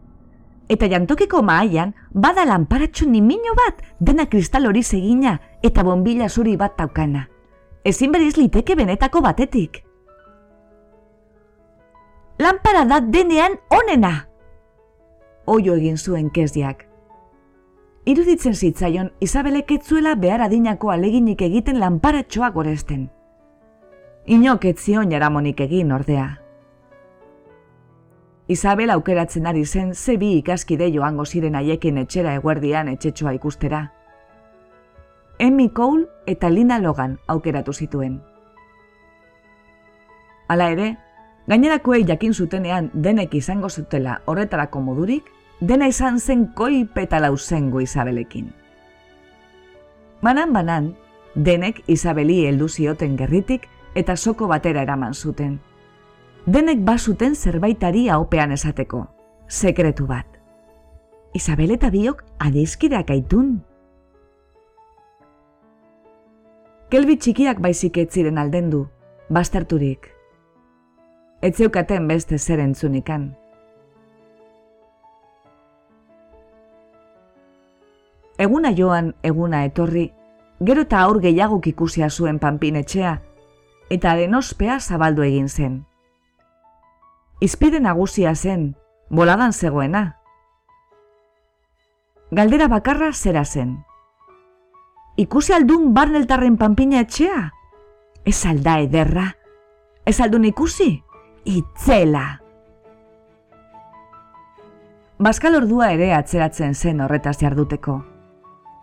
Eta 0.69 0.89
jantokiko 0.91 1.43
maaian, 1.43 1.95
bada 2.11 2.45
lanparatxo 2.45 3.07
nimino 3.07 3.55
bat, 3.55 3.83
dena 4.01 4.27
kristal 4.27 4.67
hori 4.67 4.83
segina 4.83 5.41
eta 5.63 5.83
bombila 5.83 6.29
zuri 6.29 6.57
bat 6.57 6.77
taukana 6.77 7.29
ezin 7.87 8.13
beriz 8.13 8.35
liteke 8.37 8.75
benetako 8.75 9.23
batetik. 9.23 9.85
Lampara 12.43 12.85
da 12.85 12.99
denean 13.01 13.55
onena! 13.71 14.27
Oio 15.47 15.77
egin 15.79 15.97
zuen 15.97 16.31
keziak. 16.35 16.83
Iruditzen 18.07 18.55
zitzaion 18.55 19.13
Isabelek 19.23 19.71
etzuela 19.79 20.15
behar 20.19 20.43
adinako 20.49 20.91
aleginik 20.91 21.43
egiten 21.47 21.79
lanparatxoa 21.81 22.51
goresten. 22.51 23.07
Inok 24.27 24.67
etzion 24.73 25.15
jaramonik 25.15 25.63
egin 25.63 25.95
ordea. 25.95 26.27
Isabel 28.49 28.91
aukeratzen 28.91 29.47
ari 29.47 29.65
zen 29.65 29.95
ze 29.95 30.17
bi 30.17 30.37
ikaskide 30.39 30.87
joango 30.95 31.25
ziren 31.27 31.57
haiekin 31.59 31.99
etxera 31.99 32.35
eguerdian 32.39 32.89
etxetxoa 32.89 33.33
ikustera. 33.35 33.81
Emmy 35.39 35.69
Cole 35.69 36.07
eta 36.27 36.51
Lina 36.51 36.79
Logan 36.79 37.19
aukeratu 37.27 37.73
zituen. 37.73 38.21
Hala 40.49 40.71
ere, 40.71 40.97
gainerakoei 41.51 42.05
jakin 42.07 42.35
zutenean 42.35 42.91
denek 42.95 43.35
izango 43.35 43.69
zutela 43.69 44.21
horretarako 44.27 44.81
modurik, 44.81 45.25
dena 45.61 45.89
izan 45.89 46.21
zen 46.21 46.47
koip 46.55 46.97
eta 46.99 47.19
lausengo 47.21 47.81
Isabelekin. 47.81 48.53
Banan-banan, 50.23 50.95
denek 51.35 51.83
Isabeli 51.87 52.45
heldu 52.47 52.69
zioten 52.69 53.17
gerritik 53.17 53.67
eta 53.95 54.17
soko 54.17 54.47
batera 54.47 54.83
eraman 54.83 55.15
zuten. 55.15 55.59
Denek 56.47 56.79
bazuten 56.87 57.33
zerbaitari 57.35 58.05
haopean 58.07 58.53
esateko, 58.55 59.01
sekretu 59.51 60.05
bat. 60.07 60.27
Isabel 61.35 61.73
eta 61.75 61.89
biok 61.91 62.21
adizkideak 62.39 63.09
aitun. 63.11 63.49
Kelbi 66.95 67.17
txikiak 67.19 67.59
baizik 67.65 67.99
ez 67.99 68.13
ziren 68.15 68.39
aldendu, 68.39 68.85
bazterturik. 69.27 70.07
Etzeukaten 71.43 72.07
beste 72.07 72.39
zer 72.39 72.63
entzunikan. 72.63 73.27
Eguna 78.39 78.71
joan, 78.71 79.11
eguna 79.33 79.65
etorri, 79.67 80.07
gero 80.63 80.87
eta 80.87 81.03
aur 81.09 81.19
gehiaguk 81.27 81.67
ikusia 81.75 82.07
zuen 82.09 82.39
panpin 82.39 82.79
etxea, 82.85 83.19
eta 83.91 84.15
haren 84.15 84.39
ospea 84.45 84.79
zabaldu 84.79 85.27
egin 85.27 85.51
zen. 85.51 85.79
Izpide 87.41 87.81
nagusia 87.81 88.35
zen, 88.35 88.77
boladan 89.11 89.53
zegoena. 89.53 90.17
Galdera 92.31 92.69
bakarra 92.69 93.13
zera 93.13 93.45
zen 93.45 93.77
ikusi 95.17 95.55
aldun 95.57 95.93
barneltarren 95.95 96.57
panpina 96.61 97.01
etxea? 97.01 97.51
Ez 98.25 98.39
alda 98.47 98.79
ederra? 98.85 99.31
Ez 100.05 100.21
aldun 100.21 100.45
ikusi? 100.45 100.91
Itzela! 101.47 102.25
Baskal 105.19 105.57
ordua 105.57 105.93
ere 105.95 106.11
atzeratzen 106.13 106.75
zen 106.75 107.01
horretaz 107.01 107.39
jarduteko. 107.41 108.03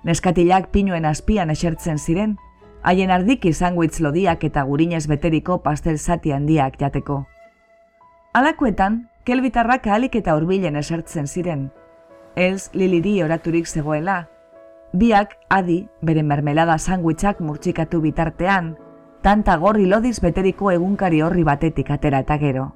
Neskatilak 0.04 0.72
pinuen 0.74 1.06
azpian 1.06 1.54
esertzen 1.54 2.00
ziren, 2.00 2.38
haien 2.82 3.12
ardik 3.12 3.46
izango 3.46 3.84
lodiak 4.00 4.44
eta 4.44 4.64
gurinez 4.64 5.06
beteriko 5.08 5.60
pastel 5.60 5.98
zati 6.00 6.32
handiak 6.32 6.80
jateko. 6.80 7.26
Alakoetan, 8.34 8.96
kelbitarrak 9.30 9.86
alik 9.94 10.16
eta 10.18 10.34
hurbilen 10.34 10.74
esertzen 10.80 11.28
ziren. 11.30 11.68
Ez 12.34 12.72
liliri 12.74 13.12
oraturik 13.22 13.68
zegoela, 13.70 14.16
biak 14.98 15.36
adi 15.54 15.76
bere 16.02 16.24
mermelada 16.26 16.80
sandwichak 16.80 17.44
murtsikatu 17.46 18.02
bitartean, 18.02 18.72
tanta 19.22 19.60
gorri 19.62 19.86
lodiz 19.86 20.16
beteriko 20.26 20.72
egunkari 20.74 21.22
horri 21.22 21.46
batetik 21.46 21.92
atera 21.94 22.24
eta 22.26 22.40
gero. 22.42 22.72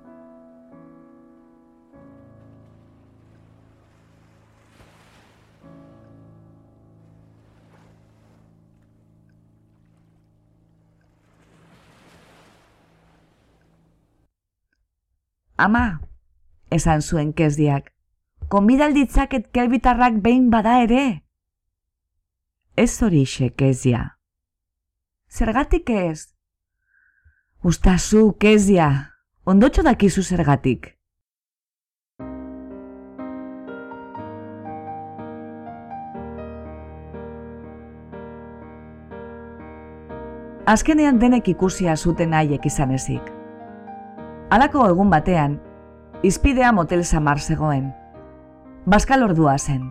Ama, 15.57 15.99
esan 16.69 17.01
zuen 17.01 17.31
kezdiak, 17.33 17.89
konbidal 18.47 18.93
ditzaket 18.93 19.49
kelbitarrak 19.51 20.19
behin 20.21 20.51
bada 20.53 20.83
ere. 20.83 21.21
Ez 22.77 23.01
hori 23.01 23.23
xe, 23.25 23.49
kezia. 23.49 24.19
Zergatik 25.29 25.89
ez? 25.89 26.29
Uztazu, 27.63 28.35
kezia, 28.37 28.89
ondotxo 29.43 29.81
dakizu 29.81 30.21
zergatik. 30.21 30.93
Azkenean 40.67 41.17
denek 41.17 41.49
ikusia 41.49 41.95
zuten 41.95 42.33
haiek 42.37 42.65
izan 42.69 42.91
ezik. 42.91 43.36
Alako 44.47 44.85
egun 44.87 45.09
batean, 45.11 45.57
izpidea 46.23 46.69
motel 46.71 47.01
samar 47.03 47.41
zegoen. 47.43 47.89
Baskal 48.87 49.25
ordua 49.25 49.57
zen. 49.57 49.89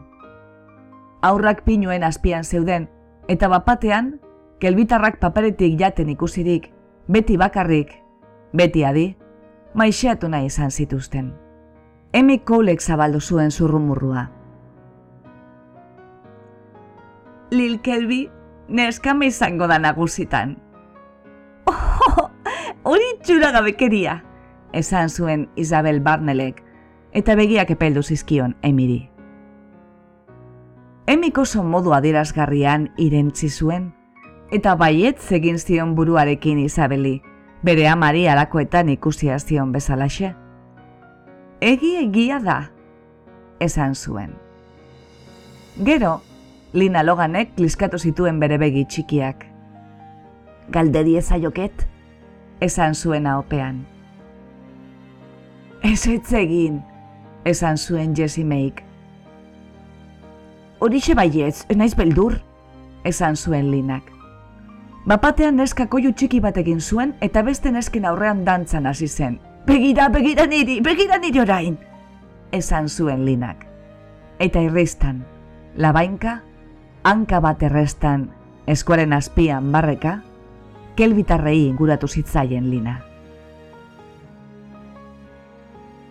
Aurrak 1.21 1.61
pinuen 1.67 2.05
azpian 2.07 2.45
zeuden, 2.45 2.87
eta 3.29 3.51
bapatean, 3.53 4.15
kelbitarrak 4.59 5.19
paperetik 5.21 5.75
jaten 5.77 6.09
ikusirik, 6.09 6.71
beti 7.07 7.37
bakarrik, 7.37 7.91
beti 8.57 8.85
adi, 8.89 9.05
maixeatu 9.75 10.31
nahi 10.33 10.49
izan 10.49 10.73
zituzten. 10.73 11.35
Emi 12.17 12.39
koulek 12.39 12.81
zabaldu 12.81 13.21
zuen 13.21 13.53
zurrumurrua. 13.53 14.23
Lil 17.51 17.77
Kelbi, 17.85 18.23
neskame 18.69 19.29
izango 19.29 19.69
da 19.69 19.79
nagusitan. 19.79 20.57
Oh, 22.07 22.31
hori 22.87 23.09
txura 23.27 23.51
gabekeria, 23.51 24.21
esan 24.73 25.11
zuen 25.11 25.49
Isabel 25.57 26.01
Barnelek, 26.01 26.63
eta 27.13 27.35
begiak 27.35 27.71
epeldu 27.71 28.03
zizkion 28.03 28.57
Emiri. 28.63 29.11
Emiko 31.07 31.43
oso 31.47 31.63
modu 31.63 31.93
adierazgarrian 31.95 32.91
irentzi 32.99 33.49
zuen, 33.49 33.93
eta 34.51 34.75
baiet 34.75 35.21
zegin 35.21 35.59
zion 35.59 35.95
buruarekin 35.95 36.59
Isabeli, 36.59 37.21
bere 37.63 37.89
amari 37.89 38.27
alakoetan 38.29 38.89
ikusia 38.89 39.39
zion 39.39 39.73
bezalaxe. 39.73 40.35
Egi 41.61 41.97
egia 42.03 42.41
da, 42.43 42.59
esan 43.61 43.95
zuen. 43.95 44.35
Gero, 45.85 46.21
Lina 46.73 47.03
Loganek 47.03 47.55
kliskatu 47.57 47.99
zituen 47.99 48.41
bere 48.41 48.59
begi 48.59 48.85
txikiak. 48.85 49.47
Galderi 50.73 51.17
ezaioket, 51.17 51.87
esan 52.61 52.95
zuen 52.95 53.27
opean. 53.31 53.85
Ez 55.83 56.07
egin, 56.33 56.83
esan 57.45 57.77
zuen 57.77 58.15
Jesse 58.17 58.45
Meik. 58.45 58.83
Horixe 60.79 61.15
baietz, 61.15 61.67
naiz 61.77 61.95
beldur, 61.97 62.41
esan 63.05 63.37
zuen 63.37 63.71
Linak. 63.71 64.13
Bapatean 65.07 65.57
neska 65.57 65.87
koiu 65.87 66.13
txiki 66.13 66.41
batekin 66.41 66.81
zuen 66.81 67.15
eta 67.21 67.43
beste 67.43 67.71
nesken 67.71 68.05
aurrean 68.05 68.45
dantzan 68.45 68.87
hasi 68.87 69.09
zen. 69.09 69.39
Begira, 69.67 70.09
begira 70.09 70.47
niri, 70.47 70.81
begira 70.81 71.19
niri 71.19 71.41
orain! 71.41 71.79
Esan 72.53 72.89
zuen 72.89 73.25
Linak. 73.25 73.67
Eta 74.39 74.61
irristan, 74.61 75.25
labainka, 75.77 76.41
hanka 77.05 77.41
bat 77.41 77.63
errestan 77.63 78.31
eskuaren 78.67 79.13
azpian 79.13 79.71
barreka, 79.73 80.21
kelbitarrei 80.99 81.67
inguratu 81.69 82.09
zitzaien 82.09 82.71
lina. 82.71 83.06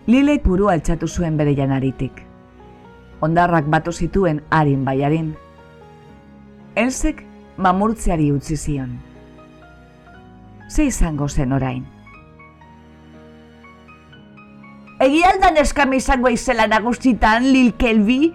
Lilek 0.06 0.44
burua 0.46 0.76
altxatu 0.76 1.08
zuen 1.08 1.36
bere 1.36 1.54
janaritik. 1.56 2.22
Ondarrak 3.20 3.66
batu 3.72 3.92
zituen 3.92 4.42
harin 4.50 4.84
baiarin. 4.84 5.34
Elsek 6.76 7.24
mamurtzeari 7.56 8.30
utzi 8.32 8.56
zion. 8.56 8.96
Ze 10.68 10.84
izango 10.84 11.28
zen 11.28 11.52
orain? 11.52 11.84
Egialdan 15.00 15.56
eskami 15.60 16.00
izango 16.00 16.28
izela 16.32 16.66
nagusitan, 16.66 17.52
Lil 17.52 17.72
Kelbi? 17.76 18.32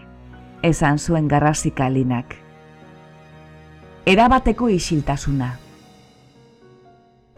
Esan 0.61 0.99
zuen 0.99 1.27
garrasika 1.27 1.89
linak 1.89 2.41
erabateko 4.05 4.69
isiltasuna. 4.69 5.55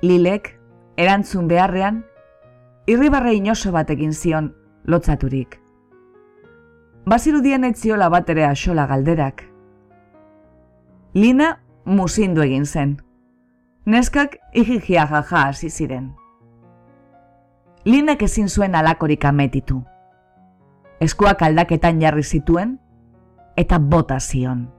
Lilek, 0.01 0.53
erantzun 0.97 1.47
beharrean, 1.47 2.03
irribarre 2.87 3.33
inoso 3.33 3.71
batekin 3.71 4.13
zion 4.13 4.53
lotzaturik. 4.85 5.59
Bazirudien 7.05 7.63
etziola 7.67 8.09
bat 8.09 8.29
ere 8.29 8.45
asola 8.45 8.85
galderak. 8.87 9.43
Lina 11.13 11.59
musindu 11.85 12.43
egin 12.43 12.65
zen. 12.65 12.97
Neskak 13.85 14.37
ijigia 14.53 15.07
jaja 15.07 15.47
hasi 15.47 15.69
ziren. 15.69 16.13
Linek 17.85 18.21
ezin 18.23 18.47
zuen 18.47 18.75
alakorik 18.75 19.25
ametitu. 19.25 19.81
Eskuak 21.03 21.41
aldaketan 21.43 21.99
jarri 22.01 22.23
zituen 22.23 22.77
eta 23.57 23.79
bota 23.79 24.19
zion. 24.19 24.69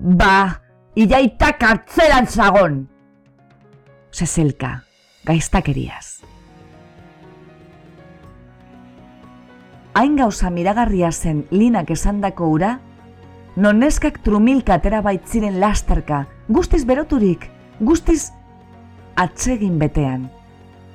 Ba, 0.00 0.58
iaita 0.96 1.52
kartzelan 1.58 2.26
zagon! 2.26 2.88
Zezelka, 4.12 4.82
gaiztakeriaz. 5.24 6.31
Hain 9.94 10.16
gauza 10.16 10.48
miragarria 10.50 11.10
zen 11.12 11.44
linak 11.50 11.90
esandako 11.92 12.46
ura, 12.48 12.78
non 13.56 13.78
neskak 13.78 14.22
trumilka 14.24 14.78
atera 14.78 15.02
baitziren 15.04 15.58
lasterka, 15.60 16.26
guztiz 16.48 16.86
beroturik, 16.88 17.50
guztiz 17.80 18.32
atsegin 19.16 19.78
betean. 19.78 20.30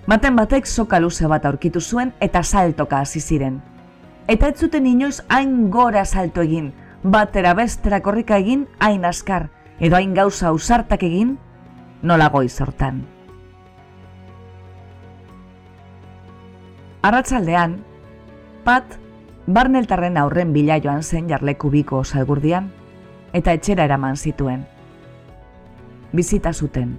Maten 0.07 0.35
batek 0.39 0.65
soka 0.65 0.99
luze 0.99 1.27
bat 1.29 1.45
aurkitu 1.45 1.81
zuen 1.81 2.13
eta 2.19 2.41
saltoka 2.41 3.03
hasi 3.03 3.21
ziren. 3.21 3.59
Eta 4.27 4.47
ez 4.49 4.57
zuten 4.57 4.87
inoiz 4.87 5.21
hain 5.29 5.69
gora 5.69 6.03
salto 6.05 6.41
egin, 6.41 6.71
batera 7.03 7.53
bestera 7.53 7.99
korrika 8.01 8.39
egin 8.41 8.65
hain 8.79 9.05
askar, 9.05 9.49
edo 9.79 9.95
hain 9.95 10.15
gauza 10.15 10.51
usartak 10.51 11.03
egin, 11.03 11.37
nola 12.01 12.31
goi 12.33 12.49
sortan. 12.49 13.03
Arratzaldean, 17.07 17.77
pat, 18.67 18.97
barneltarren 19.47 20.17
aurren 20.19 20.51
bila 20.51 20.75
joan 20.83 21.03
zen 21.03 21.29
jarleku 21.31 21.69
biko 21.71 22.01
salgurdian, 22.03 22.65
eta 23.31 23.53
etxera 23.55 23.85
eraman 23.87 24.17
zituen. 24.17 24.65
Bizita 26.11 26.51
zuten. 26.51 26.97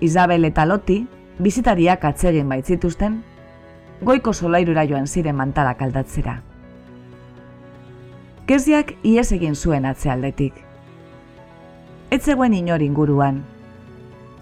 Isabel 0.00 0.48
eta 0.48 0.64
Loti, 0.64 1.02
bizitariak 1.38 2.06
atzegin 2.08 2.48
baitzituzten, 2.48 3.18
goiko 4.00 4.32
solairura 4.32 4.86
joan 4.88 5.06
ziren 5.06 5.36
mantalak 5.36 5.84
aldatzera. 5.84 6.38
Keziak 8.48 8.94
ies 9.04 9.28
egin 9.36 9.54
zuen 9.56 9.84
atzealdetik. 9.84 10.56
Ez 12.10 12.22
zegoen 12.22 12.56
inor 12.56 12.80
inguruan. 12.80 13.44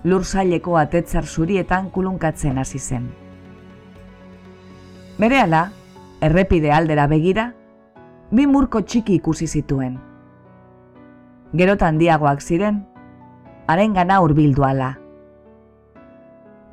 Lur 0.04 0.22
zaileko 0.22 0.78
atetzar 0.78 1.26
zurietan 1.26 1.90
kulunkatzen 1.90 2.58
hasi 2.58 2.78
zen. 2.78 3.23
Berehala, 5.18 5.70
errepide 6.20 6.72
aldera 6.72 7.06
begira, 7.06 7.52
bi 8.30 8.46
murko 8.46 8.82
txiki 8.82 9.20
ikusi 9.20 9.46
zituen. 9.46 9.96
Gerotan 11.54 11.98
diagoak 11.98 12.42
ziren, 12.42 12.82
haren 13.68 13.94
gana 13.94 14.20
urbildu 14.24 14.66
ala. 14.66 14.92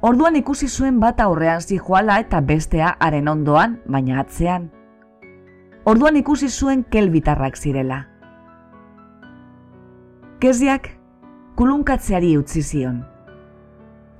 Orduan 0.01 0.35
ikusi 0.35 0.67
zuen 0.67 0.99
bat 0.99 1.21
aurrean 1.21 1.61
zijoala 1.61 2.19
eta 2.19 2.41
bestea 2.41 2.95
haren 2.99 3.27
ondoan, 3.29 3.79
baina 3.85 4.19
atzean 4.25 4.71
orduan 5.85 6.15
ikusi 6.15 6.49
zuen 6.49 6.83
kelbitarrak 6.83 7.57
zirela. 7.57 8.05
Keziak 10.41 10.89
kulunkatzeari 11.57 12.35
utzi 12.37 12.61
zion. 12.61 13.01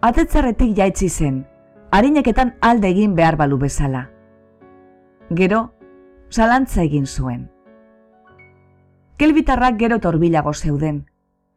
Atetzarretik 0.02 0.74
jaitsi 0.78 1.10
zen, 1.10 1.44
harineketan 1.92 2.56
alde 2.62 2.90
egin 2.90 3.16
behar 3.16 3.38
balu 3.38 3.58
bezala. 3.60 4.10
Gero, 5.30 5.74
zalantza 6.30 6.84
egin 6.84 7.06
zuen. 7.06 7.50
Kelbitarrak 9.18 9.78
gero 9.78 10.00
torbilago 10.00 10.54
zeuden, 10.54 11.06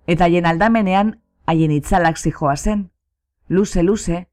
eta 0.07 0.25
haien 0.25 0.47
aldamenean 0.47 1.21
haien 1.47 1.71
itzalak 1.71 2.19
zijoa 2.19 2.57
zen, 2.57 2.91
luze-luze, 3.49 4.29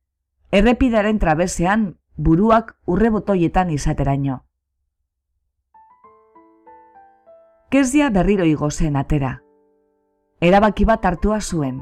errepidaren 0.51 1.19
trabesean 1.19 1.97
buruak 2.17 2.75
urrebotoietan 2.85 3.69
izateraino. 3.69 4.43
kezia 7.71 8.09
berriro 8.09 8.43
igo 8.43 8.67
zen 8.69 8.97
atera. 8.99 9.29
Erabaki 10.43 10.83
bat 10.85 11.05
hartua 11.05 11.39
zuen. 11.39 11.77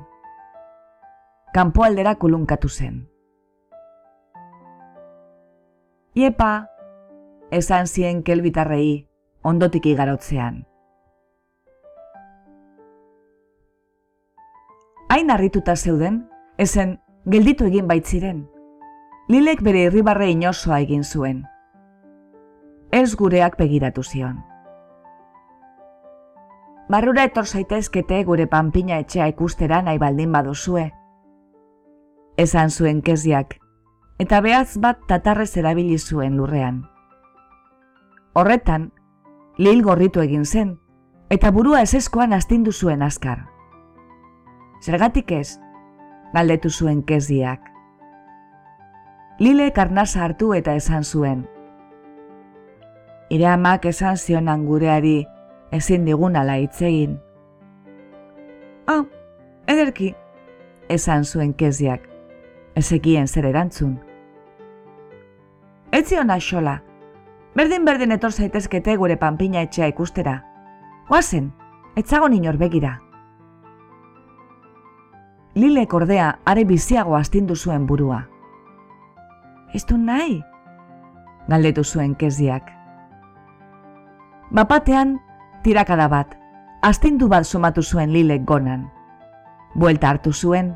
Kanpo 1.51 1.83
aldera 1.83 2.13
kulunkatu 2.21 2.69
zen. 2.69 3.07
Iepa, 6.15 6.67
esan 7.51 7.87
zien 7.87 8.23
kelbitarrei 8.23 9.07
ondotik 9.43 9.85
igarotzean. 9.85 10.65
Hain 15.09 15.29
harrituta 15.29 15.75
zeuden, 15.75 16.27
ezen 16.57 16.99
gelditu 17.29 17.65
egin 17.69 17.87
baitziren. 17.87 18.47
Lilek 19.29 19.61
bere 19.61 19.85
irribarre 19.85 20.29
inosoa 20.33 20.79
egin 20.79 21.03
zuen. 21.03 21.43
Ez 22.91 23.15
gureak 23.15 23.57
begiratu 23.57 24.03
zion. 24.03 24.39
barrura 26.89 27.23
etor 27.27 27.45
zaitezkete 27.45 28.23
gure 28.25 28.47
panpina 28.47 28.97
etxea 28.97 29.27
ikustera 29.29 29.81
nahi 29.85 29.99
baldin 30.01 30.31
baduzue. 30.33 30.87
Esan 32.37 32.69
zuen 32.69 33.01
keziak, 33.05 33.59
eta 34.19 34.41
behaz 34.43 34.77
bat 34.77 34.99
tatarrez 35.07 35.55
erabili 35.57 35.97
zuen 35.97 36.35
lurrean. 36.37 36.83
Horretan, 38.35 38.91
lil 39.57 39.81
gorritu 39.83 40.21
egin 40.21 40.43
zen, 40.45 40.75
eta 41.29 41.51
burua 41.55 41.81
eseskoan 41.85 42.33
astindu 42.35 42.71
zuen 42.71 43.01
askar. 43.01 43.45
Zergatik 44.83 45.31
ez, 45.31 45.59
galdetu 46.33 46.69
zuen 46.69 47.01
keziak. 47.03 47.63
Lile 49.39 49.71
karnasa 49.71 50.25
hartu 50.25 50.51
eta 50.53 50.75
esan 50.75 51.03
zuen. 51.03 51.47
Ire 53.29 53.47
amak 53.47 53.85
esan 53.85 54.17
zionan 54.17 54.65
gureari 54.65 55.23
ezin 55.71 56.05
digun 56.05 56.35
ala 56.35 56.57
egin. 56.57 57.19
Ah, 58.87 59.05
ederki, 59.67 60.13
esan 60.89 61.23
zuen 61.23 61.53
keziak, 61.53 62.09
ezekien 62.75 63.27
zer 63.27 63.45
erantzun. 63.45 64.08
Ez 65.91 66.05
zion 66.07 66.29
xola, 66.39 66.81
berdin-berdin 67.55 68.11
etor 68.11 68.31
zaitezkete 68.31 68.95
gure 68.95 69.15
panpina 69.17 69.61
etxea 69.61 69.87
ikustera. 69.87 70.43
Oazen, 71.09 71.51
etzago 71.95 72.27
inor 72.29 72.57
begira. 72.57 72.99
Lile 75.55 75.87
kordea 75.87 76.39
are 76.45 76.63
biziago 76.63 77.15
astindu 77.15 77.55
zuen 77.55 77.87
burua. 77.87 78.27
Ez 79.73 79.85
du 79.85 79.97
nahi? 79.97 80.43
Galdetu 81.47 81.83
zuen 81.83 82.13
keziak. 82.15 82.69
Bapatean, 84.51 85.17
tirakada 85.63 86.07
bat, 86.07 86.37
astindu 86.81 87.27
bat 87.27 87.45
somatu 87.45 87.81
zuen 87.81 88.13
lilek 88.13 88.45
gonan. 88.45 88.91
Buelta 89.75 90.09
hartu 90.09 90.33
zuen. 90.33 90.75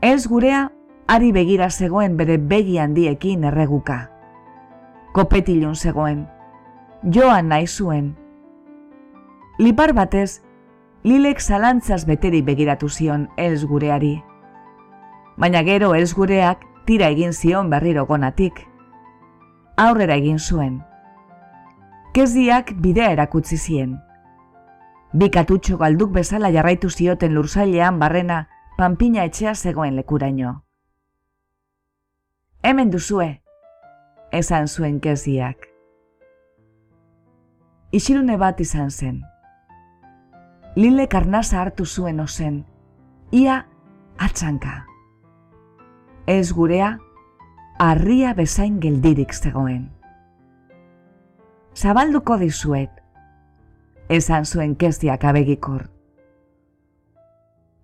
Ez 0.00 0.26
gurea, 0.26 0.70
ari 1.10 1.32
begira 1.34 1.70
zegoen 1.70 2.16
bere 2.16 2.36
begi 2.38 2.78
handiekin 2.78 3.44
erreguka. 3.44 3.98
Kopetilun 5.12 5.74
zegoen. 5.74 6.28
Joan 7.02 7.48
nahi 7.50 7.66
zuen. 7.66 8.14
Lipar 9.58 9.92
batez, 9.92 10.42
Lilek 11.02 11.40
zalantzaz 11.40 12.04
beteri 12.04 12.42
begiratu 12.44 12.88
zion 12.88 13.22
ez 13.40 13.64
gureari. 13.64 14.18
Baina 15.40 15.62
gero 15.64 15.94
ez 15.96 16.12
gureak 16.12 16.66
tira 16.84 17.08
egin 17.08 17.32
zion 17.32 17.70
berriro 17.72 18.04
gonatik. 18.04 18.66
Aurrera 19.80 20.18
egin 20.20 20.38
zuen. 20.38 20.82
Keziak 22.12 22.74
bidea 22.84 23.10
erakutzi 23.16 23.56
zien. 23.56 23.96
Bi 25.12 25.30
katutxo 25.30 25.78
galduk 25.80 26.12
bezala 26.12 26.52
jarraitu 26.52 26.90
zioten 26.90 27.34
lursailean 27.34 27.98
barrena 27.98 28.48
panpina 28.76 29.24
etxea 29.24 29.54
zegoen 29.54 29.96
lekuraino. 29.96 30.60
Hemen 32.62 32.90
duzue, 32.90 33.40
esan 34.32 34.68
zuen 34.68 35.00
keziak. 35.00 35.68
Isilune 37.90 38.36
bat 38.36 38.60
izan 38.60 38.90
zen 38.90 39.22
lile 40.76 41.08
karnasa 41.08 41.60
hartu 41.60 41.84
zuen 41.86 42.20
ozen, 42.20 42.64
ia 43.32 43.66
atxanka. 44.18 44.86
Ez 46.26 46.52
gurea, 46.52 46.98
harria 47.78 48.34
bezain 48.34 48.78
geldirik 48.80 49.34
zegoen. 49.34 49.90
Zabalduko 51.74 52.36
dizuet, 52.38 52.90
esan 54.08 54.44
zuen 54.44 54.76
kezdiak 54.76 55.24
abegikor. 55.24 55.88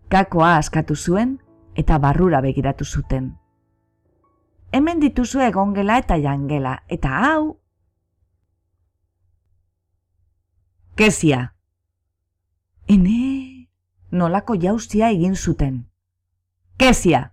Kakoa 0.09 0.57
askatu 0.57 0.95
zuen 0.95 1.39
eta 1.75 1.99
barrura 1.99 2.41
begiratu 2.41 2.85
zuten. 2.85 3.35
Hemen 4.77 5.01
dituzu 5.01 5.41
egongela 5.41 5.97
eta 6.03 6.19
jangela, 6.21 6.79
eta 6.93 7.13
hau... 7.25 7.43
Kezia, 10.97 11.57
Ene, 12.89 13.69
nolako 14.11 14.55
jauzia 14.55 15.09
egin 15.11 15.35
zuten. 15.35 15.81
Kezia! 16.79 17.33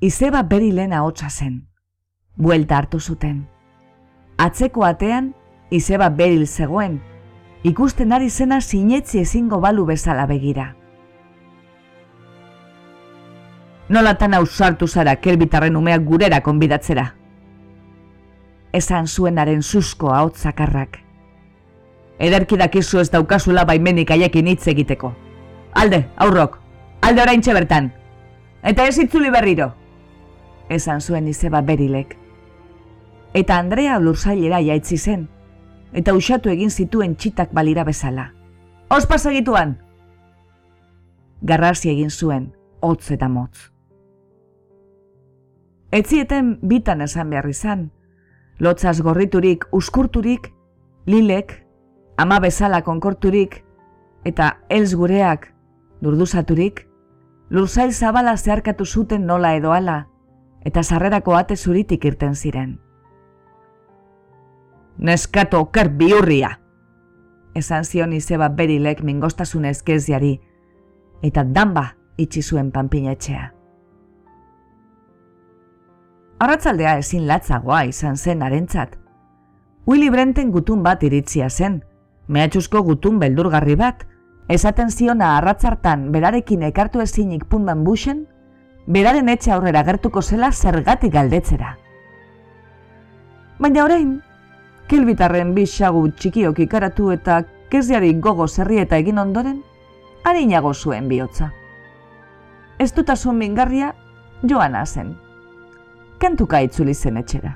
Izeba 0.00 0.42
beri 0.42 0.70
lena 0.72 1.02
hotza 1.04 1.28
zen. 1.28 1.58
Buelta 2.36 2.78
hartu 2.78 3.00
zuten. 3.00 3.44
Atzeko 4.38 4.84
atean, 4.88 5.34
izeba 5.70 6.08
beril 6.08 6.46
zegoen, 6.46 7.00
ikusten 7.64 8.12
ari 8.12 8.30
zena 8.30 8.60
sinetzi 8.60 9.20
ezingo 9.20 9.60
balu 9.60 9.84
bezala 9.84 10.26
begira. 10.26 10.74
Nolatan 13.88 14.34
ausartu 14.34 14.88
zara 14.88 15.16
kelbitarren 15.22 15.76
umeak 15.76 16.02
gurera 16.04 16.40
konbidatzera. 16.42 17.12
Esan 18.72 19.06
zuenaren 19.06 19.62
susko 19.62 20.10
hau 20.10 20.30
zakarrak. 20.34 20.98
Ederki 22.18 22.56
dakizu 22.58 22.98
ez 22.98 23.10
daukazula 23.12 23.64
baimenik 23.64 24.10
aiekin 24.10 24.46
hitz 24.50 24.66
egiteko. 24.72 25.12
Alde, 25.74 26.06
aurrok, 26.16 26.58
alde 27.02 27.22
orain 27.22 27.40
bertan. 27.40 27.92
Eta 28.62 28.86
ez 28.86 28.98
itzuli 28.98 29.30
berriro. 29.30 29.74
Esan 30.68 31.00
zuen 31.00 31.28
izeba 31.28 31.60
berilek. 31.60 32.16
Eta 33.34 33.58
Andrea 33.58 33.98
lurzailera 34.00 34.60
jaitzi 34.60 34.98
zen. 34.98 35.28
Eta 35.92 36.14
usatu 36.14 36.50
egin 36.50 36.70
zituen 36.70 37.14
txitak 37.14 37.52
balira 37.52 37.84
bezala. 37.84 38.32
Ospas 38.90 39.26
egituan! 39.26 39.78
Garrasi 41.42 41.90
egin 41.90 42.10
zuen, 42.10 42.52
hotz 42.80 43.10
eta 43.10 43.28
motz. 43.28 43.75
Etzieten 45.92 46.58
bitan 46.62 47.00
esan 47.00 47.30
behar 47.30 47.46
izan. 47.48 47.90
Lotzaz 48.58 49.00
gorriturik, 49.02 49.66
uskurturik, 49.72 50.52
lilek, 51.06 51.66
ama 52.16 52.40
bezala 52.40 52.82
konkorturik 52.82 53.62
eta 54.24 54.56
elz 54.68 54.94
gureak 54.96 55.52
durduzaturik, 56.02 56.86
lurzail 57.50 57.92
zabala 57.92 58.36
zeharkatu 58.36 58.84
zuten 58.84 59.26
nola 59.26 59.54
edo 59.54 59.72
ala 59.72 60.06
eta 60.66 60.82
sarrerako 60.82 61.36
ate 61.36 61.56
zuritik 61.56 62.04
irten 62.04 62.34
ziren. 62.34 62.80
Neskato 64.98 65.60
oker 65.60 65.88
biurria! 65.88 66.56
Esan 67.54 67.84
zion 67.84 68.12
izeba 68.12 68.48
berilek 68.48 69.02
mingostasun 69.04 69.64
ezkeziari 69.64 70.40
eta 71.22 71.44
danba 71.44 71.92
itxi 72.18 72.42
zuen 72.42 72.72
panpinetxea. 72.72 73.55
Arratzaldea 76.36 76.98
ezin 77.00 77.24
latzagoa 77.24 77.86
izan 77.88 78.16
zen 78.16 78.42
arentzat. 78.44 78.98
Willy 79.88 80.10
Brenten 80.12 80.50
gutun 80.52 80.82
bat 80.84 81.02
iritzia 81.06 81.48
zen, 81.48 81.78
mehatxuzko 82.28 82.82
gutun 82.84 83.18
beldurgarri 83.22 83.76
bat, 83.80 84.04
esaten 84.52 84.92
ziona 84.92 85.30
arratzartan 85.38 86.10
berarekin 86.12 86.66
ekartu 86.68 87.00
ezinik 87.00 87.46
pundan 87.48 87.84
busen, 87.88 88.26
beraren 88.86 89.32
etxe 89.32 89.54
aurrera 89.56 89.82
gertuko 89.88 90.20
zela 90.20 90.52
zergatik 90.52 91.14
galdetzera. 91.16 91.72
Baina 93.58 93.84
orain, 93.88 94.14
kilbitarren 94.92 95.54
bisagu 95.56 96.06
txikiok 96.20 96.60
ikaratu 96.68 97.14
eta 97.16 97.44
keziari 97.72 98.12
gogo 98.20 98.46
zerri 98.46 98.84
eta 98.84 99.00
egin 99.00 99.24
ondoren, 99.24 99.62
harinago 100.24 100.74
zuen 100.74 101.08
bihotza. 101.08 101.54
Ez 102.78 102.92
dutasun 102.92 103.38
mingarria 103.40 103.94
joan 104.44 104.76
zen. 104.84 105.16
Kantuka 106.18 106.60
itzuli 106.64 106.94
zen 106.94 107.16
etxera. 107.20 107.52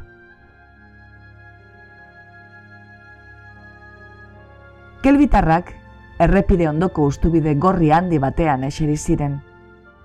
Kelbitarrak 5.01 5.73
errepide 6.21 6.69
ondoko 6.69 7.07
ustubide 7.09 7.55
gorri 7.55 7.89
handi 7.91 8.19
batean 8.21 8.65
eseri 8.69 8.97
ziren. 8.97 9.39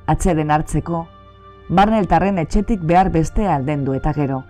Atzeden 0.07 0.51
hartzeko, 0.55 1.01
barneltarren 1.69 2.37
etxetik 2.39 2.83
behar 2.87 3.09
beste 3.11 3.47
aldendu 3.47 3.93
eta 3.97 4.13
gero. 4.13 4.43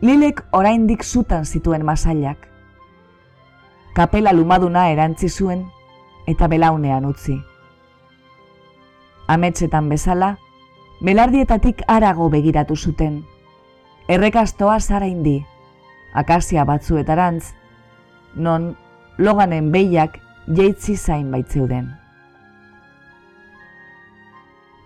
Lilek 0.00 0.40
oraindik 0.52 1.04
zutan 1.04 1.44
zituen 1.44 1.84
masailak. 1.84 2.48
Kapela 3.94 4.32
lumaduna 4.32 4.88
erantzi 4.90 5.28
zuen 5.28 5.66
eta 6.26 6.48
belaunean 6.48 7.04
utzi. 7.04 7.36
Ametsetan 9.28 9.88
bezala, 9.88 10.36
belardietatik 11.00 11.82
arago 11.88 12.28
begiratu 12.30 12.76
zuten. 12.76 13.24
Errekastoa 14.08 14.80
zara 14.80 15.06
indi, 15.06 15.44
akazia 16.14 16.64
batzuetarantz, 16.64 17.54
non 18.36 18.76
loganen 19.18 19.72
behiak 19.72 20.18
jeitzi 20.46 20.96
zain 20.96 21.30
baitzeuden. 21.30 21.90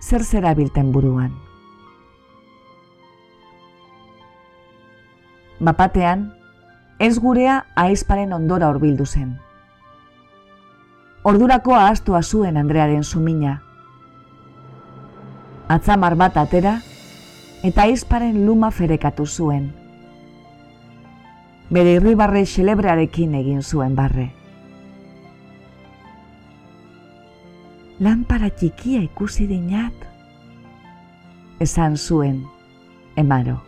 Zer 0.01 0.25
zera 0.25 0.55
bilten 0.55 0.93
buruan? 0.93 1.35
Bapatean, 5.59 6.33
ez 6.99 7.19
gurea 7.19 7.65
aizparen 7.75 8.33
ondora 8.33 8.69
horbildu 8.71 9.07
zen. 9.07 9.39
Ordurako 11.25 11.75
ahaztua 11.75 12.23
zuen 12.23 12.57
Andrearen 12.57 13.03
sumina. 13.05 13.68
Atzamar 15.69 16.15
bat 16.17 16.37
atera, 16.41 16.79
eta 17.63 17.85
aizparen 17.85 18.47
luma 18.47 18.71
ferekatu 18.71 19.27
zuen. 19.27 19.69
Bere 21.69 21.99
irribarre 21.99 22.47
xelebrearekin 22.49 23.35
egin 23.37 23.61
zuen 23.63 23.97
barre. 23.99 24.31
Lampara 28.01 28.49
txikia 28.49 29.03
ikusi 29.05 29.49
dinat, 29.51 30.07
esan 31.61 31.99
zuen, 31.99 32.45
emaro. 33.17 33.59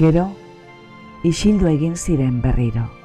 Gero, 0.00 0.30
isildu 1.22 1.68
egin 1.70 1.94
ziren 1.94 2.40
berriro. 2.42 2.95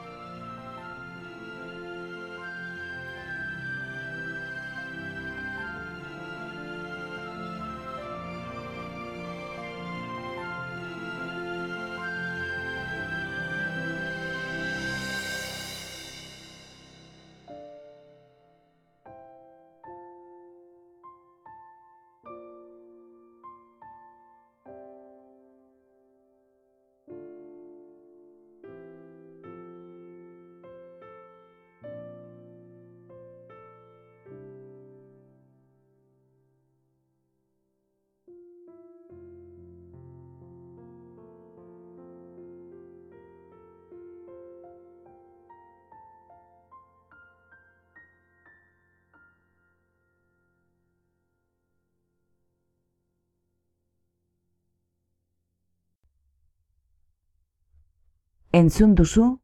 Entzun 58.53 58.95
duzu, 58.95 59.39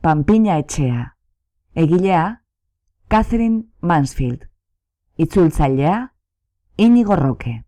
Pampina 0.00 0.56
etxea. 0.56 1.02
Egilea, 1.74 2.42
Catherine 3.08 3.64
Mansfield. 3.80 4.48
Itzultzailea, 5.16 6.14
Inigo 6.76 7.14
Roque. 7.16 7.64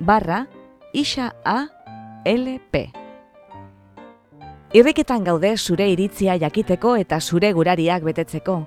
barra 0.00 0.46
isa 0.92 1.34
a 1.44 1.68
lp. 2.28 2.92
Irriketan 4.72 5.24
gaude 5.24 5.56
zure 5.56 5.88
iritzia 5.88 6.36
jakiteko 6.36 6.96
eta 6.96 7.20
zure 7.20 7.52
gurariak 7.52 8.02
betetzeko. 8.04 8.66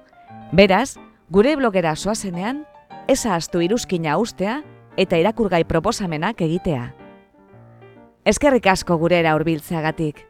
Beraz, 0.51 0.97
gure 1.29 1.55
blogera 1.57 1.95
soazenean, 1.95 2.65
eza 3.07 3.35
astu 3.35 3.61
iruzkina 3.61 4.17
ustea 4.17 4.63
eta 4.97 5.17
irakurgai 5.17 5.63
proposamenak 5.65 6.41
egitea. 6.41 7.04
Eskerrik 8.25 8.65
asko 8.71 8.95
gurera 8.97 9.35
hurbiltzeagatik. 9.37 10.23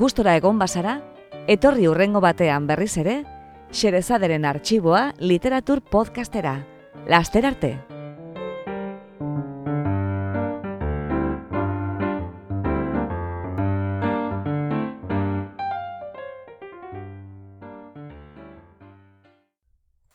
Gustora 0.00 0.32
egon 0.38 0.56
bazara, 0.62 0.94
etorri 1.54 1.90
urrengo 1.90 2.22
batean 2.24 2.64
berriz 2.70 2.94
ere, 3.04 3.18
Xerezaderen 3.68 4.46
arxiboa 4.48 5.10
literatur 5.20 5.82
podcastera. 5.92 6.62
Laster 7.04 7.44
arte! 7.44 7.76